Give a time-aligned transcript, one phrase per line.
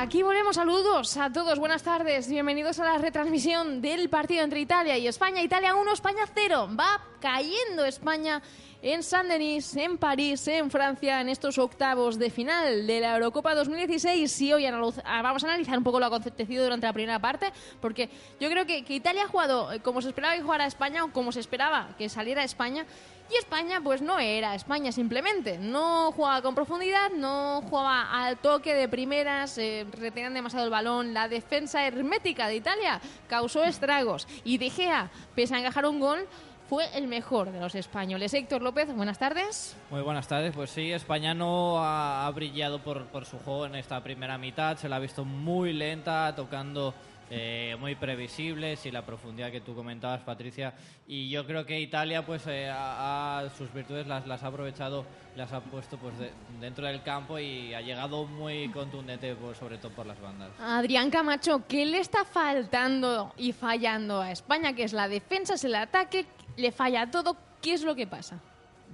[0.00, 4.96] Aquí volvemos, saludos a todos, buenas tardes, bienvenidos a la retransmisión del partido entre Italia
[4.96, 5.42] y España.
[5.42, 6.70] Italia 1, España 0.
[6.70, 8.40] Va cayendo España
[8.80, 14.40] en Saint-Denis, en París, en Francia, en estos octavos de final de la Eurocopa 2016.
[14.40, 18.08] Y hoy ah, vamos a analizar un poco lo acontecido durante la primera parte, porque
[18.40, 21.12] yo creo que, que Italia ha jugado eh, como se esperaba que jugara España o
[21.12, 22.86] como se esperaba que saliera España.
[23.32, 25.56] Y España, pues no era España simplemente.
[25.56, 31.14] No jugaba con profundidad, no jugaba al toque de primeras, eh, retenían demasiado el balón.
[31.14, 34.26] La defensa hermética de Italia causó estragos.
[34.42, 36.26] Y De Gea, pese a encajar un gol,
[36.68, 38.34] fue el mejor de los españoles.
[38.34, 39.76] Héctor López, buenas tardes.
[39.90, 40.52] Muy buenas tardes.
[40.52, 44.76] Pues sí, España no ha, brillado por, por, su juego en esta primera mitad.
[44.76, 46.94] Se la ha visto muy lenta, tocando
[47.30, 50.74] eh, muy previsible, y la profundidad que tú comentabas, Patricia.
[51.06, 55.04] Y yo creo que Italia, pues, eh, a, sus virtudes las, las, ha aprovechado,
[55.36, 56.14] las ha puesto pues
[56.60, 60.50] dentro del campo y ha llegado muy contundente, pues, sobre todo por las bandas.
[60.58, 64.72] Adrián Camacho, ¿qué le está faltando y fallando a España?
[64.74, 67.36] Que es la defensa, es el ataque, le falla todo.
[67.62, 68.40] ¿Qué es lo que pasa?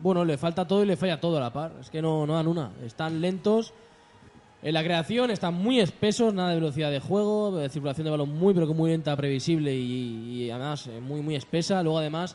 [0.02, 1.72] Bueno, le falta todo y le falla todo a la par.
[1.80, 2.72] Es que no, no dan una.
[2.84, 3.72] Están lentos.
[4.66, 8.36] En la creación están muy espesos, nada de velocidad de juego, de circulación de balón
[8.36, 11.84] muy, pero muy lenta, previsible y, además eh, muy, muy espesa.
[11.84, 12.34] Luego, además,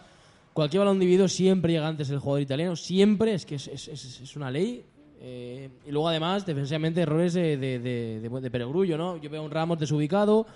[0.54, 4.36] cualquier balón dividido siempre llega antes el jugador italiano, siempre, es que es, es, es
[4.38, 4.82] una ley.
[5.20, 9.18] Eh, y luego, además, defensivamente, errores de, de, de, de, perogrullo, ¿no?
[9.18, 10.48] Yo veo un Ramos desubicado,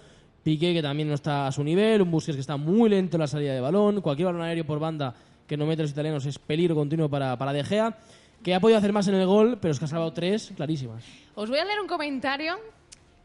[0.43, 3.21] Piqué que también no está a su nivel, un Busquets que está muy lento en
[3.21, 5.13] la salida de balón, cualquier balón aéreo por banda
[5.45, 7.97] que no mete los italianos es peligro continuo para, para De Gea,
[8.45, 11.03] que ha podido hacer más en el gol, pero es que ha salvado tres clarísimas.
[11.33, 12.59] Os voy a leer un comentario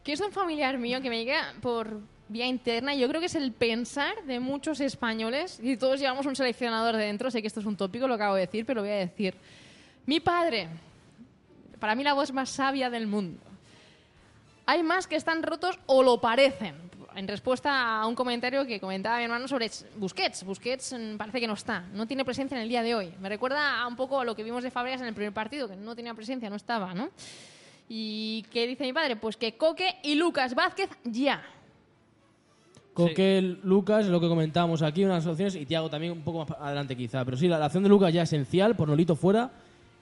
[0.03, 2.95] que es un familiar mío que me llega por vía interna.
[2.95, 7.29] Yo creo que es el pensar de muchos españoles, y todos llevamos un seleccionador dentro,
[7.29, 9.35] sé que esto es un tópico, lo acabo de decir, pero lo voy a decir.
[10.07, 10.69] Mi padre,
[11.79, 13.39] para mí la voz más sabia del mundo.
[14.65, 16.73] Hay más que están rotos o lo parecen
[17.15, 20.43] en respuesta a un comentario que comentaba mi hermano sobre Busquets.
[20.43, 23.13] Busquets mm, parece que no está, no tiene presencia en el día de hoy.
[23.21, 25.67] Me recuerda a un poco a lo que vimos de Fabregas en el primer partido,
[25.67, 27.09] que no tenía presencia, no estaba, ¿no?
[27.89, 29.15] ¿Y qué dice mi padre?
[29.15, 31.43] Pues que Coque y Lucas Vázquez ya.
[32.93, 36.95] Coque, Lucas, lo que comentábamos aquí, unas opciones, y Tiago también un poco más adelante
[36.95, 37.23] quizá.
[37.25, 39.51] Pero sí, la, acción de Lucas ya esencial, por Nolito fuera,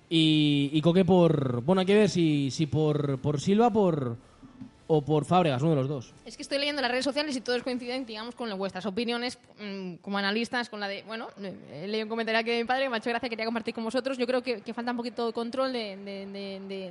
[0.10, 1.62] y, Coque por...
[1.62, 4.18] Bueno, hay que ver si, si por, por Silva, por
[4.92, 6.14] o por Fábregas, uno de los dos.
[6.26, 9.98] Es que estoy leyendo las redes sociales y todos coinciden, digamos, con vuestras opiniones mm,
[9.98, 11.28] como analistas, con la de, bueno,
[11.72, 13.76] he leído un comentario aquí de mi padre que me ha hecho gracia, quería compartir
[13.76, 14.18] con vosotros.
[14.18, 15.96] Yo creo que, falta un poquito de control de,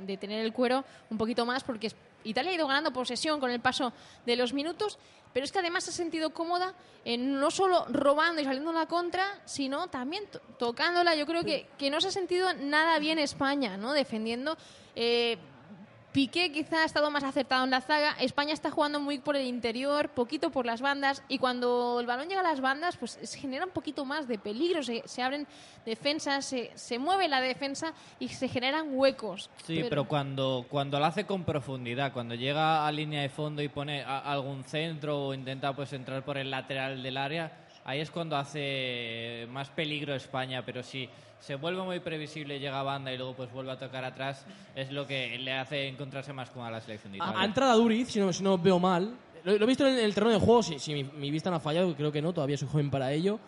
[0.07, 1.91] de, tener el cuero un poquito más, porque
[2.23, 3.91] Italia ha ido ganando posesión con el paso
[4.25, 4.97] de los minutos,
[5.33, 6.73] pero es que además se ha sentido cómoda
[7.03, 10.23] en no solo robando y saliendo a la contra, sino también
[10.57, 11.15] tocándola.
[11.15, 13.91] Yo creo que, que no se ha sentido nada bien España, ¿no?
[13.91, 14.57] Defendiendo.
[14.95, 15.37] Eh,
[16.11, 18.15] Piqué quizá ha estado más acertado en la zaga.
[18.19, 21.21] España está jugando muy por el interior, poquito por las bandas.
[21.27, 24.39] Y cuando el balón llega a las bandas, pues se genera un poquito más de
[24.39, 24.81] peligro.
[24.81, 25.45] Se, abren
[25.85, 29.51] defensas, se, se, mueve la defensa y se generan huecos.
[29.63, 33.69] Sí, pero, cuando, cuando lo hace con profundidad, cuando llega a línea de fondo y
[33.69, 38.37] pone algún centro o intenta pues entrar por el lateral del área, ahí es cuando
[38.37, 40.63] hace más peligro España.
[40.63, 44.03] Pero si se vuelve muy previsible, llega a banda y luego pues vuelve a tocar
[44.05, 44.45] atrás,
[44.75, 47.39] es lo que le hace encontrarse más con la selección de Italia.
[47.39, 49.15] Ha, entrado a Duriz, si no, si no veo mal.
[49.43, 51.95] Lo, he visto en el terreno de juego, si, si mi, vista no ha fallado,
[51.95, 53.39] creo que no, todavía soy joven para ello.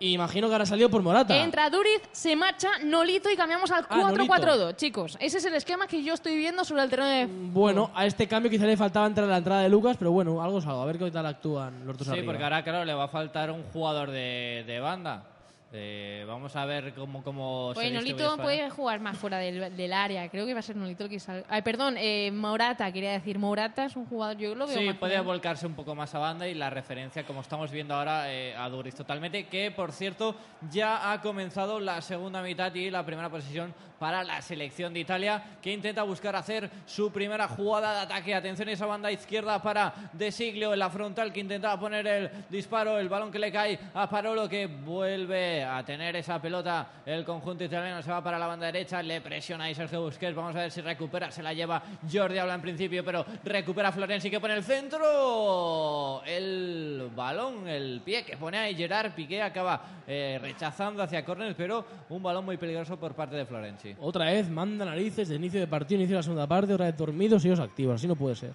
[0.00, 1.36] Y imagino que ahora salido por Morata.
[1.36, 5.16] Entra Duriz, se marcha Nolito y cambiamos al 4-4-2, ah, chicos.
[5.20, 7.26] Ese es el esquema que yo estoy viendo sobre el terreno de...
[7.26, 10.40] Bueno, a este cambio quizá le faltaba entrar a la entrada de Lucas, pero bueno,
[10.40, 10.82] algo salgo.
[10.82, 13.50] A ver qué tal actúan los dos Sí, porque ahora, claro, le va a faltar
[13.50, 15.24] un jugador de, de banda.
[15.70, 20.26] Eh, vamos a ver cómo, cómo pues Nolito puede jugar más fuera del, del, área.
[20.30, 21.44] Creo que va a ser Nolito el que salga.
[21.48, 23.38] Ay, perdón, eh, Morata, quería decir.
[23.38, 24.78] Morata es un jugador, yo lo veo.
[24.78, 28.32] Sí, puede volcarse un poco más a banda y la referencia, como estamos viendo ahora,
[28.32, 29.46] eh, a Duris totalmente.
[29.46, 30.34] Que por cierto,
[30.70, 35.42] ya ha comenzado la segunda mitad y la primera posición para la selección de Italia,
[35.62, 38.34] que intenta buscar hacer su primera jugada de ataque.
[38.34, 42.30] Atención a esa banda izquierda para De Siglio en la frontal, que intentaba poner el
[42.48, 46.86] disparo, el balón que le cae a Parolo, que vuelve a tener esa pelota.
[47.04, 50.34] El conjunto italiano se va para la banda derecha, le presiona ahí Sergio Busquets.
[50.34, 54.30] Vamos a ver si recupera, se la lleva Jordi habla en principio, pero recupera Florenzi
[54.30, 56.22] que pone el centro.
[56.24, 61.84] El balón, el pie que pone ahí Gerard Piqué acaba eh, rechazando hacia córner, pero
[62.08, 63.87] un balón muy peligroso por parte de Florenzi.
[64.00, 66.96] Otra vez manda narices de inicio de partido, inicio de la segunda parte, otra vez
[66.96, 68.52] dormidos y ellos activos, así no puede ser.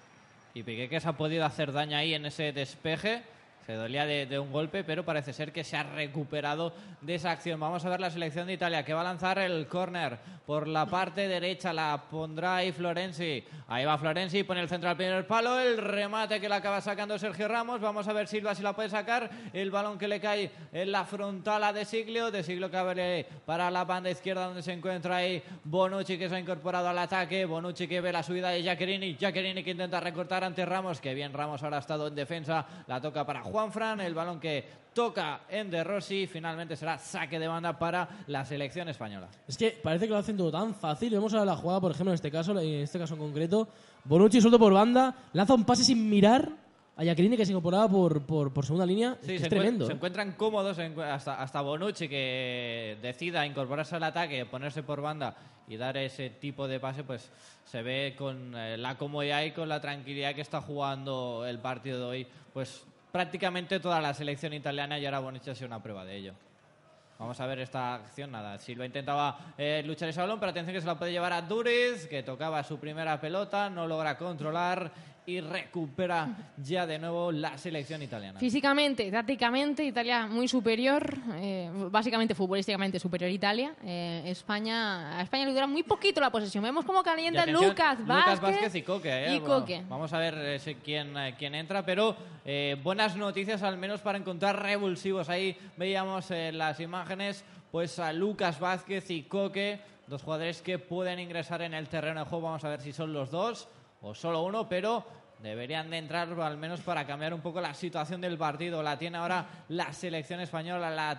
[0.54, 3.22] Y Piqué que se ha podido hacer daño ahí en ese despeje
[3.66, 7.30] se dolía de, de un golpe, pero parece ser que se ha recuperado de esa
[7.30, 7.60] acción.
[7.60, 10.86] Vamos a ver la selección de Italia que va a lanzar el córner por la
[10.86, 11.72] parte derecha.
[11.72, 13.44] La pondrá ahí Florenzi.
[13.68, 15.58] Ahí va Florenzi, pone el centro al primer palo.
[15.58, 17.80] El remate que la acaba sacando Sergio Ramos.
[17.80, 19.30] Vamos a ver Silva si la puede sacar.
[19.52, 22.30] El balón que le cae en la frontal a De Siglio.
[22.30, 26.36] De Siglio que abre para la banda izquierda donde se encuentra ahí Bonucci que se
[26.36, 27.44] ha incorporado al ataque.
[27.44, 29.16] Bonucci que ve la subida de Jacquerini.
[29.16, 31.00] Jacquerini que intenta recortar ante Ramos.
[31.00, 32.66] Que bien Ramos ahora ha estado en defensa.
[32.86, 34.00] La toca para Juanfran.
[34.00, 36.26] El balón que toca en De Rossi.
[36.26, 39.28] Finalmente será saque de banda para la selección española.
[39.46, 41.14] Es que parece que lo hacen todo tan fácil.
[41.14, 43.68] Vamos a ver la jugada, por ejemplo, en este caso, en este caso en concreto.
[44.04, 46.48] Bonucci suelto por banda, lanza un pase sin mirar
[46.96, 49.16] a Jacqueline que se incorporaba por, por, por segunda línea.
[49.20, 49.86] Es, Sí, se, tremendo.
[49.86, 49.94] se ¿eh?
[49.94, 55.36] encuentran cómodos en- hasta, hasta Bonucci que decida incorporarse al ataque, ponerse por banda
[55.68, 57.30] y dar ese tipo de pase, pues
[57.64, 61.98] se ve con eh, la comodidad y con la tranquilidad que está jugando el partido
[62.00, 62.84] de hoy, pues
[63.14, 66.34] prácticamente toda la selección italiana y ahora Bonucci ha una prueba de ello.
[67.16, 68.58] Vamos a ver esta acción, nada.
[68.58, 72.08] Silva intentaba eh, luchar ese balón, pero atención que se la puede llevar a Duriz,
[72.08, 74.90] que tocaba su primera pelota, no logra controlar
[75.26, 78.38] y recupera ya de nuevo la selección italiana.
[78.38, 83.74] Físicamente, tácticamente, Italia muy superior, eh, básicamente futbolísticamente superior a Italia.
[83.82, 86.62] Eh, España, a España le dura muy poquito la posesión.
[86.62, 89.08] Vemos cómo calienta Lucas Vázquez, Vázquez y Coque.
[89.26, 89.34] eh.
[89.36, 89.82] y Bueno, Coque.
[89.88, 94.18] vamos a ver eh, quién, eh, quién entra, pero eh, buenas noticias al menos para
[94.18, 95.28] encontrar revulsivos.
[95.30, 101.62] Ahí veíamos las imágenes pues a Lucas Vázquez y Coque, dos jugadores que pueden ingresar
[101.62, 102.44] en el terreno de juego.
[102.44, 103.68] Vamos a ver si son los dos
[104.04, 105.04] o solo uno, pero
[105.42, 108.82] deberían de entrar al menos para cambiar un poco la situación del partido.
[108.82, 111.18] La tiene ahora la selección española, la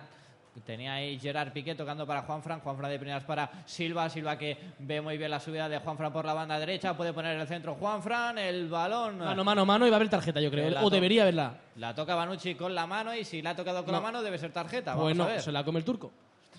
[0.64, 5.02] Tenía ahí Gerard Piqué tocando para Juanfran, Juanfran de primeras para Silva, Silva que ve
[5.02, 8.38] muy bien la subida de Juanfran por la banda derecha, puede poner el centro Juanfran,
[8.38, 10.70] el balón Mano, mano, mano y va a haber tarjeta, yo creo.
[10.70, 11.58] la O debería haberla.
[11.76, 13.98] la toca Banucci con la mano y si la ha tocado con No.
[13.98, 14.92] la mano debe ser tarjeta.
[14.92, 15.42] Vamos Bueno, a ver.
[15.42, 16.10] se la come el turco.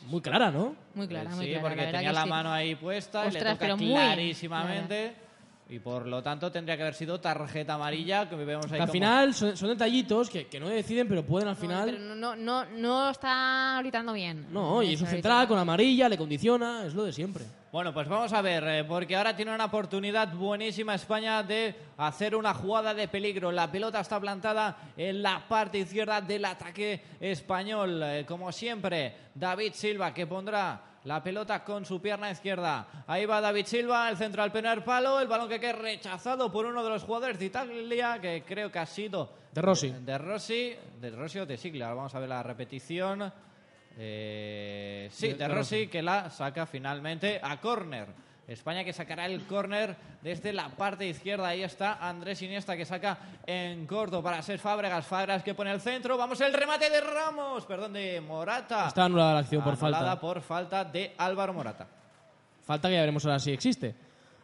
[0.06, 0.75] Muy clara, ¿no?
[0.94, 1.68] Muy clara, muy sí, clara.
[1.68, 2.30] porque la tenía la sí.
[2.30, 5.15] mano ahí puesta y le toca muy clarísimamente.
[5.69, 8.94] Y por lo tanto tendría que haber sido tarjeta amarilla, que vemos ahí al como-
[8.94, 11.90] final son, son detallitos que, que no deciden, pero pueden al No, final.
[11.92, 14.48] pero no, no, no está gritando bien.
[14.50, 17.44] No, y es un central con amarilla, le condiciona, es lo de siempre.
[17.69, 22.34] Bueno, pues vamos a ver, eh, porque ahora tiene una oportunidad buenísima España de hacer
[22.34, 23.52] una jugada de peligro.
[23.52, 28.02] La pelota está plantada en la parte izquierda del ataque español.
[28.04, 33.03] Eh, como siempre, David Silva que pondrá la pelota con su pierna izquierda.
[33.07, 36.65] Ahí va David Silva, el centro al primer palo, el balón que queda rechazado por
[36.65, 39.89] uno de los jugadores de Italia, que creo que ha sido De Rossi.
[39.89, 41.85] de Rossi, de Rossi o de Sigla.
[41.85, 43.31] Ahora Vamos a ver la repetición.
[43.99, 48.07] Eh, sí, De- de, de Rossi que la saca finalmente a córner.
[48.47, 51.49] España que sacará el córner desde la parte izquierda.
[51.49, 55.05] Ahí está Andrés Iniesta que saca en corto para ser Fábregas.
[55.05, 56.17] Fábregas que pone el centro.
[56.17, 58.88] Vamos el remate de Ramos, perdón, de Morata.
[58.88, 60.21] Está anulada la acción por Anulada falta.
[60.21, 61.88] por falta de Álvaro Morata.
[62.65, 63.94] Falta que ya veremos ahora si existe.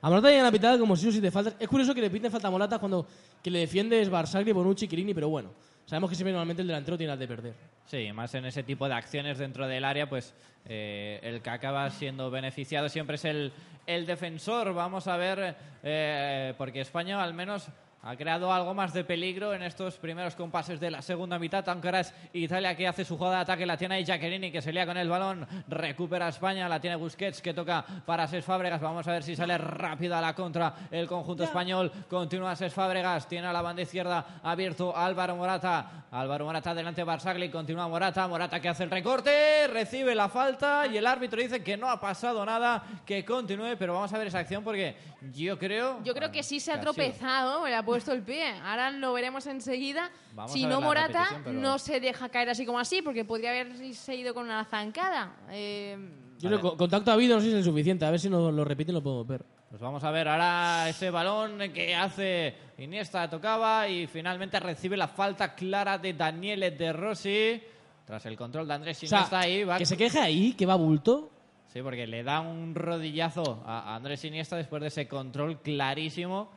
[0.02, 1.54] A Morata llegan a pitar como si o si te falta.
[1.58, 3.08] Es curioso que le piten falta a Morata cuando
[3.42, 5.52] que le defiendes Barsagli, Bonucci, Chiellini, pero bueno.
[5.86, 7.54] Sabemos que siempre normalmente el delantero tiene las de perder.
[7.86, 10.34] Sí, más en ese tipo de acciones dentro del área, pues
[10.66, 13.52] eh, el que acaba siendo beneficiado siempre es el,
[13.86, 14.74] el defensor.
[14.74, 17.68] Vamos a ver, eh, porque España al menos
[18.06, 21.88] ha creado algo más de peligro en estos primeros compases de la segunda mitad, aunque
[21.88, 24.74] ahora es Italia que hace su jugada de ataque, la tiene ahí Jacquerini que se
[24.74, 29.08] lía con el balón, recupera España, la tiene Busquets que toca para Ses Fábregas, vamos
[29.08, 33.54] a ver si sale rápida la contra el conjunto español, continúa Ses Fábregas, tiene a
[33.54, 38.84] la banda izquierda abierto Álvaro Morata, Álvaro Morata delante Barsagli, continúa Morata, Morata que hace
[38.84, 43.24] el recorte, recibe la falta y el árbitro dice que no ha pasado nada, que
[43.24, 44.98] continúe, pero vamos a ver esa acción porque
[45.34, 46.04] yo creo...
[46.04, 48.50] Yo creo que sí se ha tropezado, le ha puesto el pie.
[48.64, 50.10] Ahora lo veremos enseguida.
[50.34, 54.16] Vamos si no, Morata pero- no se deja caer así como así, porque podría haberse
[54.16, 55.36] ido con una zancada.
[55.52, 55.98] Eh,
[56.40, 58.06] Yo que contacto ha habido, no sé si es el suficiente.
[58.06, 59.46] A ver si nos lo repiten, lo podemos ver.
[59.70, 65.08] Pues vamos a ver ahora ese balón que hace Iniesta, tocaba y finalmente recibe la
[65.08, 67.62] falta clara de Daniele De Rossi.
[68.06, 69.78] Tras el control de Andrés O sea, Iniesta ahí va.
[69.78, 71.30] que se queje ahí, que va bulto.
[71.72, 76.52] Sí, porque le da un rodillazo a Andrés Iniesta después de ese control clarísimo.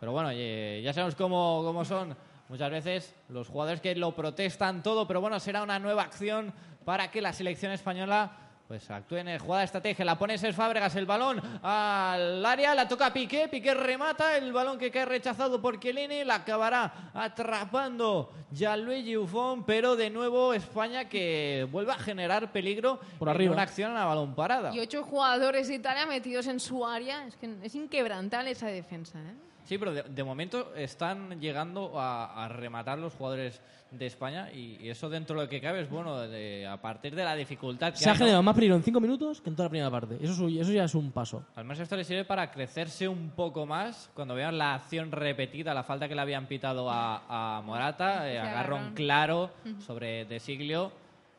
[0.00, 2.16] Pero bueno, eh, ya sabemos cómo, cómo son
[2.48, 5.06] muchas veces los jugadores que lo protestan todo.
[5.06, 6.52] Pero bueno, será una nueva acción
[6.84, 8.30] para que la selección española
[8.68, 10.04] pues actúe en el jugada de estrategia.
[10.04, 14.76] La pone Ser Fábregas el balón al área, la toca Piqué, Piqué remata el balón
[14.76, 21.66] que cae rechazado por Chiellini, la acabará atrapando Gianluigi Buffon, pero de nuevo España que
[21.70, 23.52] vuelve a generar peligro Por en arriba.
[23.52, 24.74] una acción a balón parada.
[24.74, 27.24] y ocho jugadores de Italia metidos en su área.
[27.24, 29.20] Es que es inquebrantable esa defensa.
[29.20, 29.45] ¿eh?
[29.66, 34.76] Sí, pero de, de momento están llegando a, a rematar los jugadores de España y,
[34.80, 37.92] y eso dentro de lo que cabe es bueno de- a partir de la dificultad
[37.92, 38.18] que Se ha hay, ¿no?
[38.18, 40.18] generado más peligro en cinco minutos que en toda la primera parte.
[40.20, 41.44] Eso, es- eso ya es un paso.
[41.54, 45.72] Al menos esto le sirve para crecerse un poco más cuando vean la acción repetida,
[45.74, 48.92] la falta que le habían pitado a, a Morata, eh, agarrón.
[48.94, 49.50] claro
[49.84, 50.92] sobre De Siglio.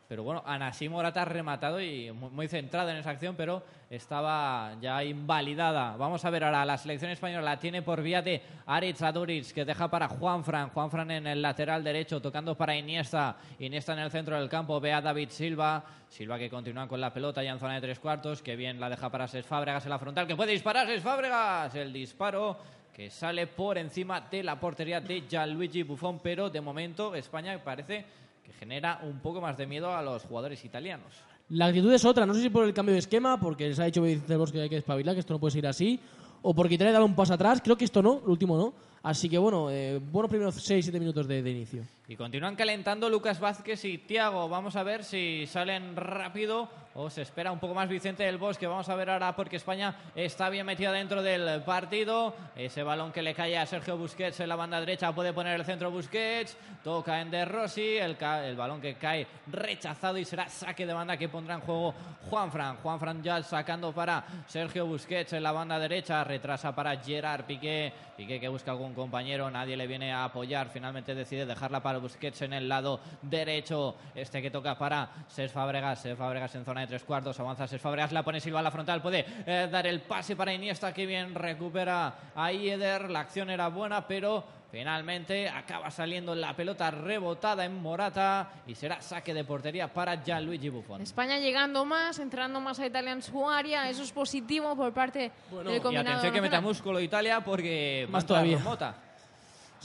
[0.08, 4.74] Pero bueno, Anasí Morata ha rematado y muy, muy centrado en esa acción, pero estaba
[4.80, 5.98] ya invalidada.
[5.98, 9.66] Vamos a ver ahora, la selección española la tiene por vía de Aritz Aduriz, que
[9.66, 10.70] deja para Juanfran.
[10.70, 13.36] Juanfran en el lateral derecho, tocando para Iniesta.
[13.60, 15.84] Iniesta en el centro del campo, ve a David Silva.
[16.08, 18.90] Silva que continúa con la pelota ya en zona de tres cuartos, que bien la
[18.90, 21.76] deja para Ses Fábregas en la frontal, que puede disparar Ses Fábregas.
[21.76, 22.58] El disparo
[22.94, 28.06] que sale por encima de la portería de Gianluigi Buffon, pero de momento España parece
[28.48, 31.14] que genera un poco más de miedo a los jugadores italianos.
[31.50, 32.26] La actitud es otra.
[32.26, 34.64] No sé si por el cambio de esquema, porque les ha dicho Vicente Bosque que
[34.64, 36.00] hay que despabilar, que esto no puede seguir así,
[36.42, 37.62] o porque Italia ha dado un paso atrás.
[37.62, 38.74] Creo que esto no, el último no.
[39.04, 41.84] Así que bueno, eh, buenos primeros 6-7 minutos de, de inicio.
[42.08, 44.50] Y continúan calentando Lucas Vázquez y Tiago.
[44.50, 48.66] Vamos a ver si salen rápido o se espera un poco más Vicente del Bosque.
[48.66, 52.34] Vamos a ver ahora porque España está bien metida dentro del partido.
[52.56, 55.66] Ese balón que le cae a Sergio Busquets en la banda derecha puede poner el
[55.66, 56.58] centro Busquets.
[56.84, 57.98] Toca en De Rossi.
[57.98, 61.94] El, el balón que cae rechazado y será saque de banda que pondrá en juego
[62.32, 62.78] Juanfran.
[62.78, 66.24] Juanfran ya sacando para Sergio Busquets en la banda derecha.
[66.24, 67.94] Retrasa para Gerard Piqué.
[68.18, 69.52] Piqué que busca algún compañero.
[69.52, 70.70] Nadie le viene a apoyar.
[70.70, 73.96] Finalmente decide dejarla para Busquets en el lado derecho.
[74.16, 76.02] Este que toca para Cés Fábregas.
[76.02, 77.40] Cés Fábregas en zona de tres cuartos.
[77.40, 78.12] Avanza Cés Fábregas.
[78.12, 79.02] La pone Silva a la frontal.
[79.02, 80.94] Puede eh, dar el pase para Iniesta.
[80.94, 83.10] Que bien recupera a Eder.
[83.10, 88.50] La acción era buena, pero finalmente acaba saliendo la pelota rebotada en Morata.
[88.68, 91.02] Y será saque de portería para Gianluigi Buffon.
[91.02, 93.90] España llegando más, entrando más a Italia en su área.
[93.90, 96.10] Eso es positivo por parte Bueno, del y Y combinado.
[96.10, 98.60] atención que meta músculo Italia porque va a Más entrar todavía.
[98.60, 98.96] Mota.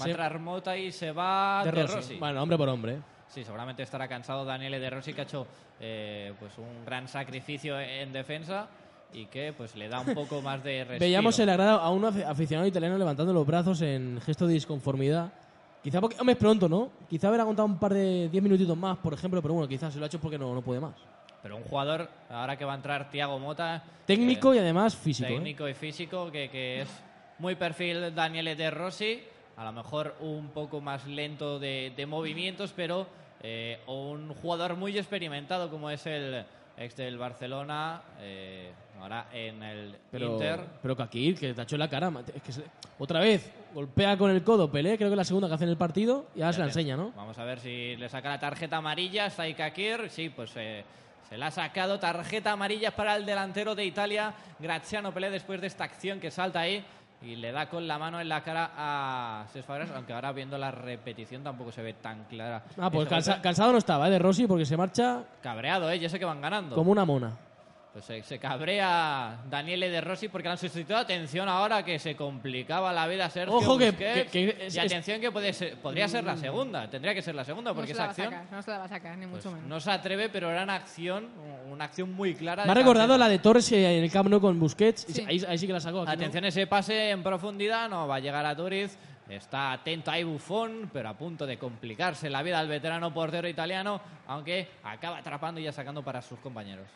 [0.01, 1.95] Va a entrar Mota y se va De De Rossi.
[1.97, 2.17] Rossi.
[2.17, 2.99] Bueno, hombre por hombre.
[3.33, 3.35] ¿Eh?
[3.35, 5.47] Sí, seguramente estará cansado Daniele De Rossi, que ha hecho
[5.81, 8.67] eh, pues un gran sacrificio en defensa
[9.15, 11.01] y que pues le da un poco más de respiro.
[11.01, 14.55] Veíamos en la grada a un afi- aficionado italiano levantando los brazos en gesto de
[14.55, 15.33] disconformidad.
[15.83, 16.91] Quizá porque, hombre, es pronto, ¿no?
[17.11, 19.99] Quizá haber aguantado un par de 10 minutitos más, por ejemplo, pero bueno, quizás se
[19.99, 20.95] lo ha hecho porque no, no puede más.
[21.43, 23.83] Pero un jugador, ahora que va a entrar Thiago Mota...
[24.07, 25.29] Técnico eh, y además físico.
[25.29, 25.33] ¿eh?
[25.35, 26.89] técnico y físico, que, que es
[27.41, 29.25] muy perfil Daniele De Rossi,
[29.57, 33.07] a lo mejor un poco más lento de, de movimientos, pero
[33.43, 36.45] eh, un jugador muy experimentado como es el
[36.77, 40.61] ex del Barcelona, eh, ahora en el Pero, Inter.
[40.81, 42.11] pero Kakir, que te ha hecho en la cara.
[42.11, 42.65] ma- Es que se-
[42.99, 45.71] otra vez, golpea con el codo, pelea, creo que es la segunda que hace en
[45.71, 47.13] el partido, y ahora se la enseña, ¿no?
[47.17, 49.27] Vamos a ver si le saca la tarjeta amarilla.
[49.27, 50.09] Está ahí Kakir.
[50.09, 50.85] Sí, pues eh,
[51.29, 51.99] se la ha sacado.
[51.99, 56.61] Tarjeta amarilla para el delantero de Italia, Graziano Pelé, después de esta acción que salta
[56.61, 56.83] ahí
[57.23, 60.59] y le da con la mano en la cara a Cesc Fabregas, aunque ahora viendo
[60.59, 62.63] la repetición tampoco se ve tan clara.
[62.79, 64.11] Ah, pues cansa- cansado no estaba, ¿eh?
[64.11, 65.99] De Rossi, porque se marcha Cabreado, ¿eh?
[66.01, 66.75] Yo sé que van ganando.
[66.75, 67.33] como una mona.
[67.93, 70.97] Pues se, se cabrea Daniele De Rossi porque la han sustituido.
[70.99, 74.31] Atención ahora que se complicaba la vida Sergio Ojo que- Busquets.
[74.31, 76.89] que- que es- y atención que puede ser- podría ser la segunda.
[76.89, 78.31] Tendría que ser la segunda No porque se la esa va a acción...
[78.31, 79.69] sacar, no se la va a sacar, ni Pues mucho menos.
[79.69, 81.29] no se atreve, pero era una acción,
[81.71, 82.65] una acción muy clara.
[82.65, 85.03] Me ha recordado la de Torres en el Camp Nou con Busquets.
[85.11, 85.25] Sí.
[85.29, 85.99] Ahí, ahí sí que la sacó.
[86.01, 86.13] aquí no.
[86.15, 88.97] Atención, ese pase en profundidad, no va a llegar a Turiz.
[89.29, 94.01] Está atento ahí Buffon, pero a punto de complicarse la vida al veterano portero italiano,
[94.29, 96.87] aunque acaba atrapando y ya sacando para sus compañeros.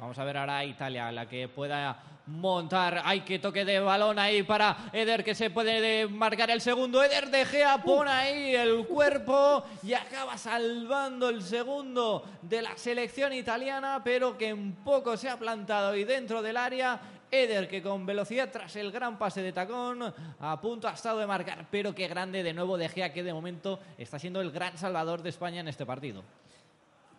[0.00, 1.94] Vamos a ver ahora a Italia, la que pueda
[2.26, 3.02] montar.
[3.04, 7.02] Hay que toque de balón ahí para Eder, que se puede de- marcar el segundo.
[7.02, 13.34] Eder de Gea pone ahí el cuerpo y acaba salvando el segundo de la selección
[13.34, 16.98] italiana, pero que en poco se ha plantado y dentro del área.
[17.32, 20.02] Eder que con velocidad tras el gran pase de tacón
[20.40, 23.32] a punto ha estado de marcar, pero qué grande de nuevo de Gea que de
[23.32, 26.24] momento está siendo el gran salvador de España en este partido.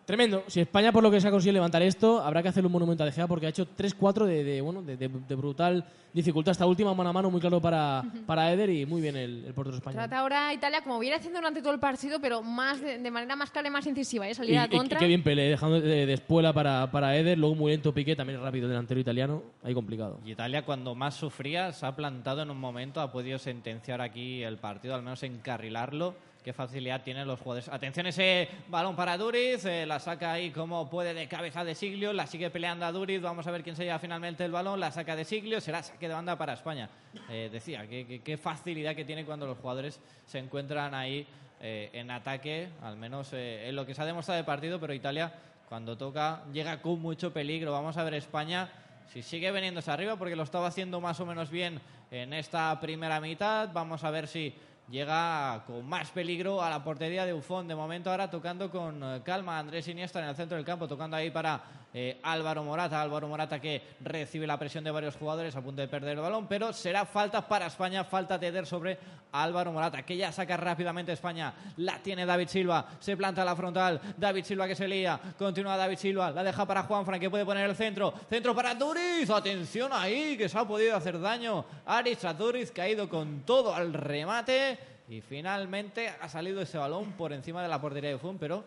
[0.04, 0.42] Tremendo.
[0.48, 3.04] Si España, por lo que se ha conseguido levantar esto, habrá que hacerle un monumento
[3.04, 6.50] a De Gea porque ha hecho 3-4 de, de, bueno, de, de- de brutal dificultad.
[6.50, 9.54] Esta última mano a mano muy claro para, para Eder y muy bien el, el
[9.54, 9.98] portero español.
[10.00, 13.36] Trata ahora Italia como viene haciendo durante todo el partido, pero más de, de manera
[13.36, 14.34] más clara y más incisiva, ¿eh?
[14.34, 14.98] salir Y, a y- y contra.
[14.98, 18.42] qué bien Pelé, dejando de, de espuela para, para Eder, luego muy lento Piqué, también
[18.42, 20.18] rápido delantero italiano, ahí complicado.
[20.26, 24.42] Y Italia, cuando más sufría, se ha plantado en un momento, ha podido sentenciar aquí
[24.42, 26.14] el partido, al menos encarrilarlo.
[26.42, 27.68] Qué facilidad tienen los jugadores.
[27.68, 32.12] Atención, ese balón para Duriz, eh, la saca ahí como puede de cabeza de Siglio,
[32.12, 33.22] la sigue peleando a Duriz.
[33.22, 36.08] Vamos a ver quién se lleva finalmente el balón, la saca de Siglio, será saque
[36.08, 36.90] de banda para España.
[37.30, 41.24] Eh, decía, qué, facilidad que tiene cuando los jugadores se encuentran ahí
[41.60, 45.32] eh, en ataque, al menos en lo que se ha demostrado de partido, pero Italia,
[45.68, 47.70] cuando toca, llega con mucho peligro.
[47.70, 48.68] Vamos a ver España
[49.12, 51.80] si sigue veniéndose arriba, porque lo estaba haciendo más o menos bien
[52.10, 53.70] en esta primera mitad.
[53.72, 54.52] Vamos a ver si
[54.92, 57.66] llega con más peligro a la portería de Bufón.
[57.66, 61.16] De momento ahora tocando con eh, calma Andrés Iniesta en el centro del campo, tocando
[61.16, 61.62] ahí para
[61.94, 63.00] eh, Álvaro Morata.
[63.00, 66.46] Álvaro Morata que recibe la presión de varios jugadores a punto de perder el balón,
[66.46, 68.98] pero será falta para España, falta de sobre
[69.32, 71.54] Álvaro Morata, que ya saca rápidamente España.
[71.78, 74.00] La tiene David Silva, se planta a la frontal.
[74.16, 77.68] David Silva que se lía, continúa David Silva, la deja para Juanfran que puede poner
[77.68, 78.12] el centro.
[78.28, 81.64] Centro para Duriz, atención ahí, que se ha podido hacer daño.
[81.86, 84.78] Aris Duriz ido con todo al remate.
[85.08, 88.64] Y finalmente ha salido ese balón por encima de la portería de Fun, pero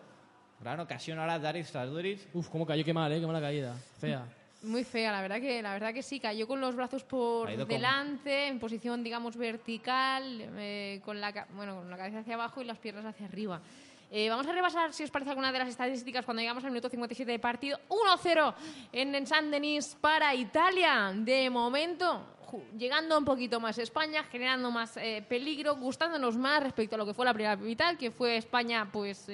[0.60, 2.28] gran ocasión ahora de Aris Duriz.
[2.32, 3.20] Uf, cómo cayó, qué mal, ¿eh?
[3.20, 3.74] Qué mala caída.
[4.00, 4.24] Fea.
[4.62, 8.48] Muy fea, la verdad que la verdad que sí, cayó con los brazos por delante,
[8.48, 12.78] en posición digamos vertical, eh, con la bueno, con la cabeza hacia abajo y las
[12.78, 13.60] piernas hacia arriba.
[14.10, 16.88] Eh, vamos a repasar, si os parece, alguna de las estadísticas cuando llegamos al minuto
[16.88, 17.78] 57 de partido.
[17.88, 18.54] 1-0
[18.92, 21.12] en San Denis para Italia.
[21.14, 22.24] De momento,
[22.78, 27.14] llegando un poquito más España, generando más eh, peligro, gustándonos más respecto a lo que
[27.14, 29.28] fue la primera mitad, que fue España, pues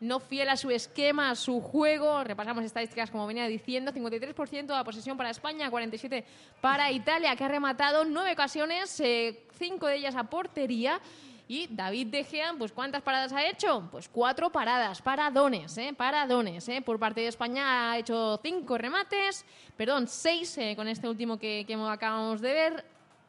[0.00, 2.24] no fiel a su esquema, a su juego.
[2.24, 6.24] Repasamos estadísticas como venía diciendo, 53% de posesión para España, 47%
[6.60, 11.00] para Italia, que ha rematado nueve ocasiones, eh, cinco de ellas a portería.
[11.46, 13.88] Y David De Gea, pues ¿cuántas paradas ha hecho?
[13.90, 15.92] Pues cuatro paradas, paradones, ¿eh?
[15.96, 16.80] Paradones, ¿eh?
[16.80, 19.44] Por parte de España ha hecho cinco remates,
[19.76, 22.84] perdón, seis eh, con este último que, que acabamos de ver,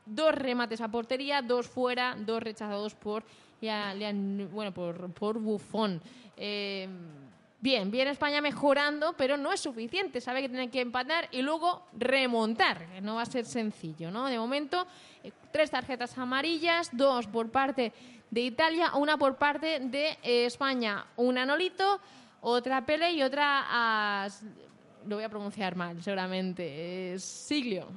[0.06, 3.24] dos remates a portería, dos fuera, dos rechazados por,
[4.52, 6.02] bueno, por, por Bufón.
[6.36, 6.88] Eh,
[7.60, 10.20] bien, bien España mejorando, pero no es suficiente.
[10.20, 14.28] Sabe que tiene que empatar y luego remontar, no va a ser sencillo, ¿no?
[14.28, 14.88] De momento,
[15.24, 17.94] eh, tres tarjetas amarillas, dos por parte
[18.32, 21.06] de Italia, una por parte de eh, España.
[21.18, 22.00] Una Nolito,
[22.42, 24.28] otra Pele y otra a...
[25.08, 27.14] Lo voy a pronunciar mal, seguramente.
[27.14, 27.88] Es Siglio.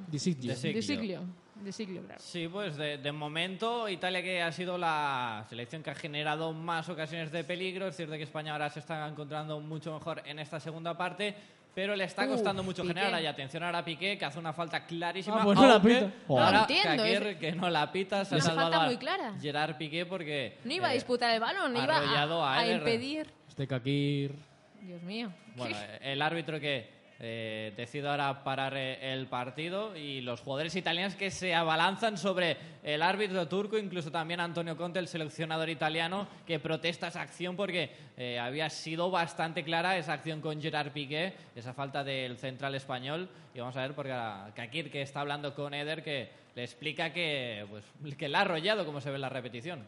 [0.81, 5.95] Siglio de siglo, Sí, pues de, momento Italia que ha sido la selección que ha
[5.95, 7.87] generado más ocasiones de peligro.
[7.87, 11.35] Es cierto que España ahora se está encontrando mucho mejor en esta segunda parte,
[11.73, 13.21] pero le está costando mucho generar.
[13.21, 15.41] Y atención ahora a Piqué, que hace una falta clarísima.
[15.41, 16.11] Ah, pues no la pita.
[16.29, 19.33] Ahora que no la pita, se ha salvado muy clara.
[19.41, 20.59] Gerard Piqué porque...
[20.63, 23.27] No iba a eh, disputar el balón, iba a, a, impedir...
[23.49, 24.35] Este Kakir...
[24.81, 25.31] Dios mío.
[25.55, 31.15] Bueno, el árbitro que eh, decido ahora parar eh, el partido y los jugadores italianos
[31.15, 36.59] que se abalanzan sobre el árbitro turco, incluso también Antonio Conte, el seleccionador italiano, que
[36.59, 41.73] protesta esa acción porque eh, había sido bastante clara esa acción con Gerard Piqué, esa
[41.73, 43.29] falta del central español.
[43.53, 44.13] Y vamos a ver, porque
[44.53, 47.85] Kakir, que está hablando con Eder, que le explica que, pues,
[48.17, 49.83] que la ha arrollado, como se ve en la repetición.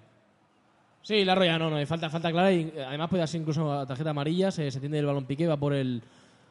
[1.02, 4.52] Sí, la arrolla, no, no, falta, falta clara y además puede ser incluso tarjeta amarilla,
[4.52, 6.02] se, se tiende el balón Piqué, va por el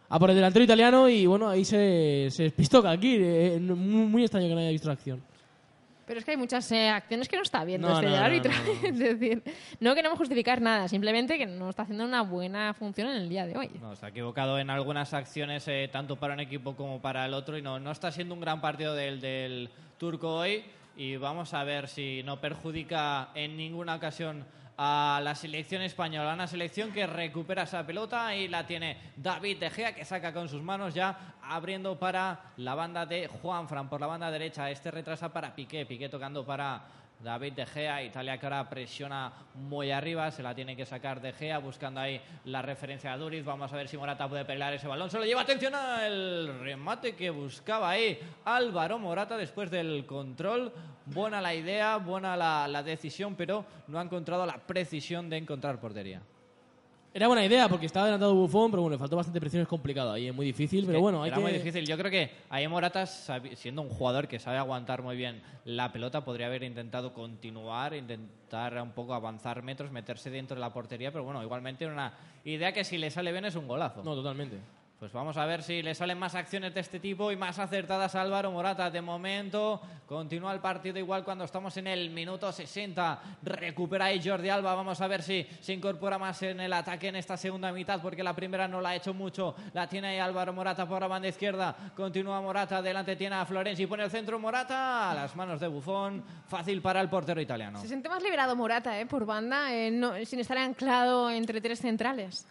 [0.09, 3.17] a por el delantero italiano y bueno, ahí se, se pistoca aquí.
[3.19, 5.23] Eh, muy, extraño que no haya visto la acción.
[6.07, 8.53] Pero es que hay muchas eh, acciones que no está viendo este árbitro.
[8.85, 9.43] es decir,
[9.81, 13.45] no queremos justificar nada, simplemente que no está haciendo una buena función en el día
[13.45, 13.71] de hoy.
[13.81, 17.35] No, se ha equivocado en algunas acciones, eh, tanto para un equipo como para el
[17.35, 20.65] otro, y no, no está siendo un gran partido del, del turco hoy.
[20.97, 26.35] Y vamos a ver si no perjudica en ninguna ocasión a la selección española.
[26.35, 30.63] Una selección que recupera esa pelota y la tiene David De que saca con sus
[30.63, 34.71] manos ya abriendo para la banda de Juanfran por la banda derecha.
[34.71, 36.83] Este retrasa para Piqué, Piqué tocando para
[37.21, 41.33] David De Gea, Italia que ahora presiona muy arriba, se la tiene que sacar De
[41.33, 43.45] Gea, buscando ahí la referencia a Duriz.
[43.45, 45.11] Vamos a ver si Morata puede pelear ese balón.
[45.11, 50.73] Se lo lleva atención al remate que buscaba ahí Álvaro Morata después del control.
[51.07, 55.81] Buena la idea, buena la, la decisión, pero no ha encontrado la precisión de encontrar
[55.81, 56.23] portería.
[57.17, 60.13] Era buena idea porque estaba adelantado Bufón, pero bueno, le faltó bastante presión, es complicado
[60.13, 61.87] ahí, es muy difícil, pero bueno, hay Era muy difícil.
[61.87, 66.23] Yo creo que ahí Morata, siendo un jugador que sabe aguantar muy bien la pelota,
[66.27, 71.25] podría haber intentado continuar, intentar un poco avanzar metros, meterse dentro de la portería, pero
[71.25, 72.13] bueno, igualmente una
[72.45, 74.03] idea que si le sale bien es un golazo.
[74.03, 74.59] No, totalmente.
[74.99, 78.15] Pues vamos a ver si le salen más acciones de este tipo y más acertadas
[78.15, 78.91] a Álvaro Morata.
[78.91, 83.21] De momento continúa el partido igual cuando estamos en el minuto 60.
[83.43, 84.75] Recupera ahí Jordi Alba.
[84.75, 88.23] Vamos a ver si se incorpora más en el ataque en esta segunda mitad porque
[88.23, 89.55] la primera no la ha hecho mucho.
[89.75, 91.77] La tiene ahí Álvaro Morata por la banda izquierda.
[91.95, 92.81] Continúa Morata.
[92.81, 93.87] Delante tiene a Florenzi.
[93.87, 96.25] Pone el centro Morata a las manos de Bufón.
[96.49, 97.83] Fácil para el portero italiano.
[97.83, 99.05] Se siente más liberado Morata ¿eh?
[99.05, 102.47] por banda eh, sin estar anclado entre tres centrales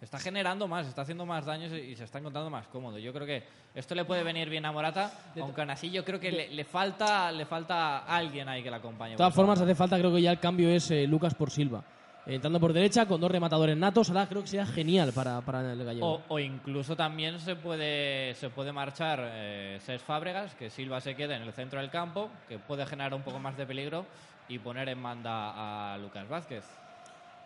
[0.00, 2.98] está generando más, está haciendo más daños y se está encontrando más cómodo.
[2.98, 6.18] Yo creo que esto le puede venir bien a Morata, aunque aún así yo creo
[6.18, 9.12] que le, falta le falta alguien ahí que la acompañe.
[9.12, 11.84] De todas formas, hace falta, creo que ya el cambio es eh, Lucas por Silva.
[12.26, 14.08] entrando por derecha con dos rematadores natos.
[14.08, 16.14] Ahora creo que sería genial para, para el gallego.
[16.14, 21.34] O, o incluso también se puede, se puede marchar eh, Fábregas, que Silva se quede
[21.34, 24.06] en el centro del campo, que puede generar un poco más de peligro
[24.48, 26.64] y poner en banda a Lucas Vázquez.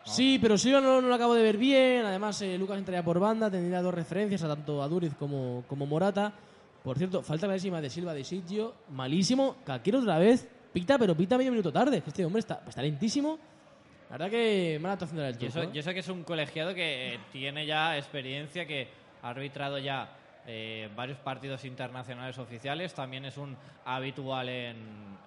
[0.06, 0.12] ¿No?
[0.12, 2.04] Sí, pero Silva no, no lo acabo de ver bien.
[2.04, 5.86] Además, eh, Lucas entraría por banda, tendría dos referencias a tanto a Duriz como, como
[5.86, 6.32] Morata.
[6.82, 9.56] Por cierto, falta clarísima de Silva de Sitio, malísimo.
[9.64, 12.02] Caquero otra vez, pita, pero pita medio minuto tarde.
[12.06, 13.38] Este hombre está, está lentísimo.
[14.10, 15.46] La verdad que mala actuación del Y turco.
[15.46, 15.70] eso, ¿eh?
[15.72, 18.88] yo sé que es un colegiado que eh, tiene ya experiencia, que
[19.22, 20.10] ha arbitrado ya
[20.46, 24.76] eh, varios partidos internacionales oficiales, también es un habitual en,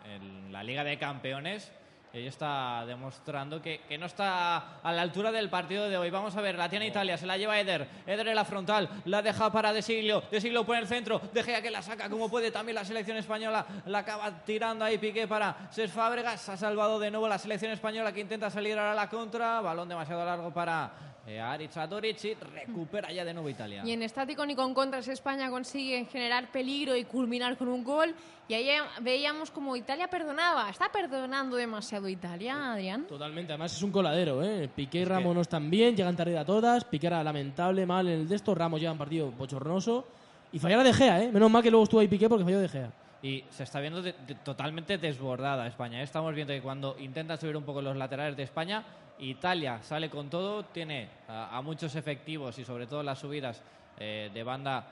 [0.06, 1.72] en la Liga de Campeones.
[2.18, 6.10] Y ahí está demostrando que, que no está a la altura del partido de hoy.
[6.10, 7.88] Vamos a ver, la tiene Italia, se la lleva Eder.
[8.08, 10.24] Eder en la frontal, la deja para De Siglio.
[10.32, 12.50] De Siglio pone el centro, deja que la saca como puede.
[12.50, 16.50] También la selección española la acaba tirando ahí Piqué para Cés Fábregas.
[16.50, 19.62] Ha salvado de nuevo la selección española que intenta salir ahora a la contra.
[19.62, 20.92] Balón demasiado largo para
[21.28, 23.84] eh, Aritz Adoric y recupera ya de nuevo Italia.
[23.86, 28.16] Y en estático ni con contras España consigue generar peligro y culminar con un gol.
[28.48, 28.70] Y ahí
[29.02, 30.70] veíamos como Italia perdonaba.
[30.70, 33.06] ¿Está perdonando demasiado Italia, Adrián?
[33.08, 34.70] Totalmente, además es un coladero, ¿eh?
[34.74, 36.86] Piqué y Ramos no están bien, llegan tarde a todas.
[36.86, 38.58] Piqué era lamentable, mal en el de estos.
[38.58, 40.08] Ramos lleva un partido bochornoso.
[40.54, 41.32] Y fallara De Gea, ¿eh?
[41.32, 42.90] Menos mal que luego estuvo ahí Piqué porque falló De Gea.
[43.22, 46.00] Y se está viendo de- de- totalmente desbordada España.
[46.00, 46.04] ¿eh?
[46.04, 48.82] Estamos viendo que cuando intenta subir un poco los laterales de España,
[49.20, 53.62] Italia sale con todo, tiene a, a muchos efectivos y sobre todo las subidas
[54.00, 54.86] eh, de banda